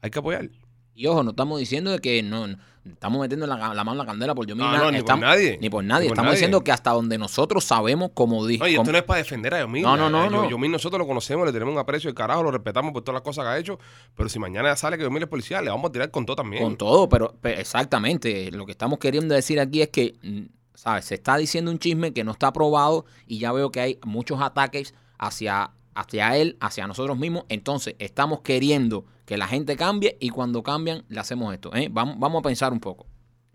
Hay 0.00 0.10
que 0.10 0.20
apoyar. 0.20 0.48
Y 0.94 1.06
ojo, 1.06 1.22
no 1.22 1.30
estamos 1.30 1.58
diciendo 1.58 1.90
de 1.90 1.98
que 1.98 2.22
no, 2.22 2.46
estamos 2.92 3.20
metiendo 3.20 3.46
la, 3.46 3.56
la 3.74 3.84
mano 3.84 3.92
en 3.92 3.98
la 3.98 4.06
candela 4.06 4.34
por 4.34 4.46
Yomil. 4.46 4.64
No, 4.64 4.72
nada, 4.72 4.84
no, 4.84 4.90
ni 4.92 5.02
por 5.02 5.18
nadie. 5.18 5.58
Ni 5.60 5.70
por 5.70 5.84
nadie. 5.84 6.02
Ni 6.04 6.08
por 6.08 6.14
estamos 6.14 6.26
nadie. 6.26 6.36
diciendo 6.36 6.60
que 6.64 6.72
hasta 6.72 6.90
donde 6.92 7.18
nosotros 7.18 7.64
sabemos, 7.64 8.10
como 8.14 8.46
dijo. 8.46 8.64
No, 8.64 8.68
y 8.70 8.76
esto 8.76 8.92
no 8.92 8.98
es 8.98 9.04
para 9.04 9.18
defender 9.18 9.54
a 9.54 9.60
Yomil. 9.60 9.82
No, 9.82 9.96
no, 9.96 10.08
no, 10.10 10.18
A- 10.22 10.26
a 10.26 10.30
no. 10.30 10.48
Yomil 10.50 10.70
nosotros 10.70 10.98
lo 10.98 11.06
conocemos, 11.06 11.46
le 11.46 11.52
tenemos 11.52 11.72
un 11.72 11.78
aprecio 11.80 12.08
del 12.08 12.14
carajo, 12.14 12.42
lo 12.42 12.50
respetamos 12.50 12.92
por 12.92 13.02
todas 13.02 13.14
las 13.14 13.22
cosas 13.22 13.44
que 13.44 13.48
ha 13.50 13.58
hecho. 13.58 13.78
Pero 14.16 14.28
si 14.28 14.38
mañana 14.38 14.74
sale 14.76 14.96
que 14.98 15.04
Yomil 15.04 15.22
es 15.22 15.28
policía, 15.28 15.60
le 15.62 15.70
vamos 15.70 15.88
a 15.88 15.92
tirar 15.92 16.10
con 16.10 16.24
todo 16.26 16.36
también. 16.36 16.62
Con 16.62 16.76
todo, 16.76 17.08
pero, 17.08 17.34
pero 17.40 17.60
exactamente. 17.60 18.50
Lo 18.52 18.66
que 18.66 18.72
estamos 18.72 18.98
queriendo 18.98 19.34
decir 19.34 19.60
aquí 19.60 19.82
es 19.82 19.88
que, 19.88 20.14
mm, 20.22 20.42
¿sabes? 20.74 21.04
Se 21.06 21.14
está 21.16 21.36
diciendo 21.36 21.70
un 21.70 21.78
chisme 21.78 22.12
que 22.12 22.24
no 22.24 22.32
está 22.32 22.52
probado 22.52 23.04
y 23.26 23.38
ya 23.38 23.52
veo 23.52 23.70
que 23.70 23.80
hay 23.80 23.98
muchos 24.04 24.40
ataques 24.40 24.94
hacia, 25.18 25.70
hacia 25.94 26.36
él, 26.36 26.56
hacia 26.60 26.86
nosotros 26.86 27.18
mismos. 27.18 27.44
Entonces, 27.48 27.94
estamos 27.98 28.40
queriendo 28.42 29.04
que 29.28 29.36
la 29.36 29.46
gente 29.46 29.76
cambie 29.76 30.16
y 30.20 30.30
cuando 30.30 30.62
cambian, 30.62 31.04
le 31.10 31.20
hacemos 31.20 31.52
esto. 31.52 31.74
¿eh? 31.76 31.88
Vamos, 31.90 32.18
vamos 32.18 32.40
a 32.40 32.48
pensar 32.48 32.72
un 32.72 32.80
poco. 32.80 33.06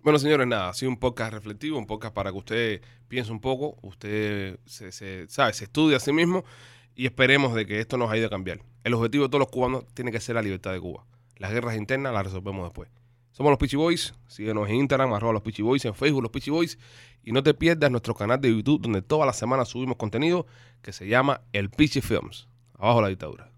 Bueno, 0.04 0.20
señores, 0.20 0.46
nada, 0.46 0.70
ha 0.70 0.74
sido 0.76 0.92
un 0.92 0.98
podcast 1.00 1.34
reflectivo, 1.34 1.80
un 1.80 1.88
podcast 1.88 2.14
para 2.14 2.32
que 2.32 2.38
usted 2.38 2.82
piense 3.08 3.32
un 3.32 3.40
poco, 3.40 3.76
usted 3.82 4.60
se, 4.68 4.92
se- 4.92 5.28
sabe, 5.30 5.52
se 5.54 5.64
estudie 5.64 5.96
a 5.96 6.00
sí 6.00 6.14
mismo 6.14 6.44
y 6.94 7.08
esperemos 7.08 7.56
de 7.56 7.66
que 7.66 7.80
esto 7.80 7.98
nos 7.98 8.12
ayude 8.12 8.28
a 8.28 8.30
cambiar. 8.30 8.60
El 8.84 8.94
objetivo 8.94 9.24
de 9.24 9.30
todos 9.30 9.40
los 9.40 9.50
cubanos 9.50 9.86
tiene 9.96 10.12
que 10.12 10.20
ser 10.20 10.36
la 10.36 10.44
libertad 10.44 10.74
de 10.74 10.80
Cuba. 10.80 11.08
Las 11.38 11.52
guerras 11.52 11.76
internas 11.76 12.14
las 12.14 12.24
resolvemos 12.26 12.66
después. 12.66 12.90
Somos 13.32 13.50
los 13.50 13.58
Peachy 13.58 13.76
Boys, 13.76 14.14
síguenos 14.28 14.70
en 14.70 14.76
Instagram, 14.76 15.12
arroba 15.14 15.34
los 15.34 15.42
Peachy 15.42 15.64
Boys, 15.64 15.84
en 15.86 15.96
Facebook 15.96 16.22
los 16.22 16.32
Peachy 16.32 16.52
Boys 16.52 16.78
y 17.24 17.32
no 17.32 17.42
te 17.42 17.56
pierdas 17.56 17.90
nuestro 17.90 18.14
canal 18.14 18.40
de 18.40 18.52
YouTube 18.52 18.80
donde 18.84 19.02
todas 19.02 19.26
las 19.26 19.38
semanas 19.40 19.70
subimos 19.70 19.98
contenido 19.98 20.46
que 20.84 20.94
se 20.94 21.08
llama 21.08 21.42
El 21.52 21.72
Peachy 21.72 22.02
Films. 22.02 22.48
Abajo 22.78 23.02
la 23.02 23.08
dictadura. 23.08 23.50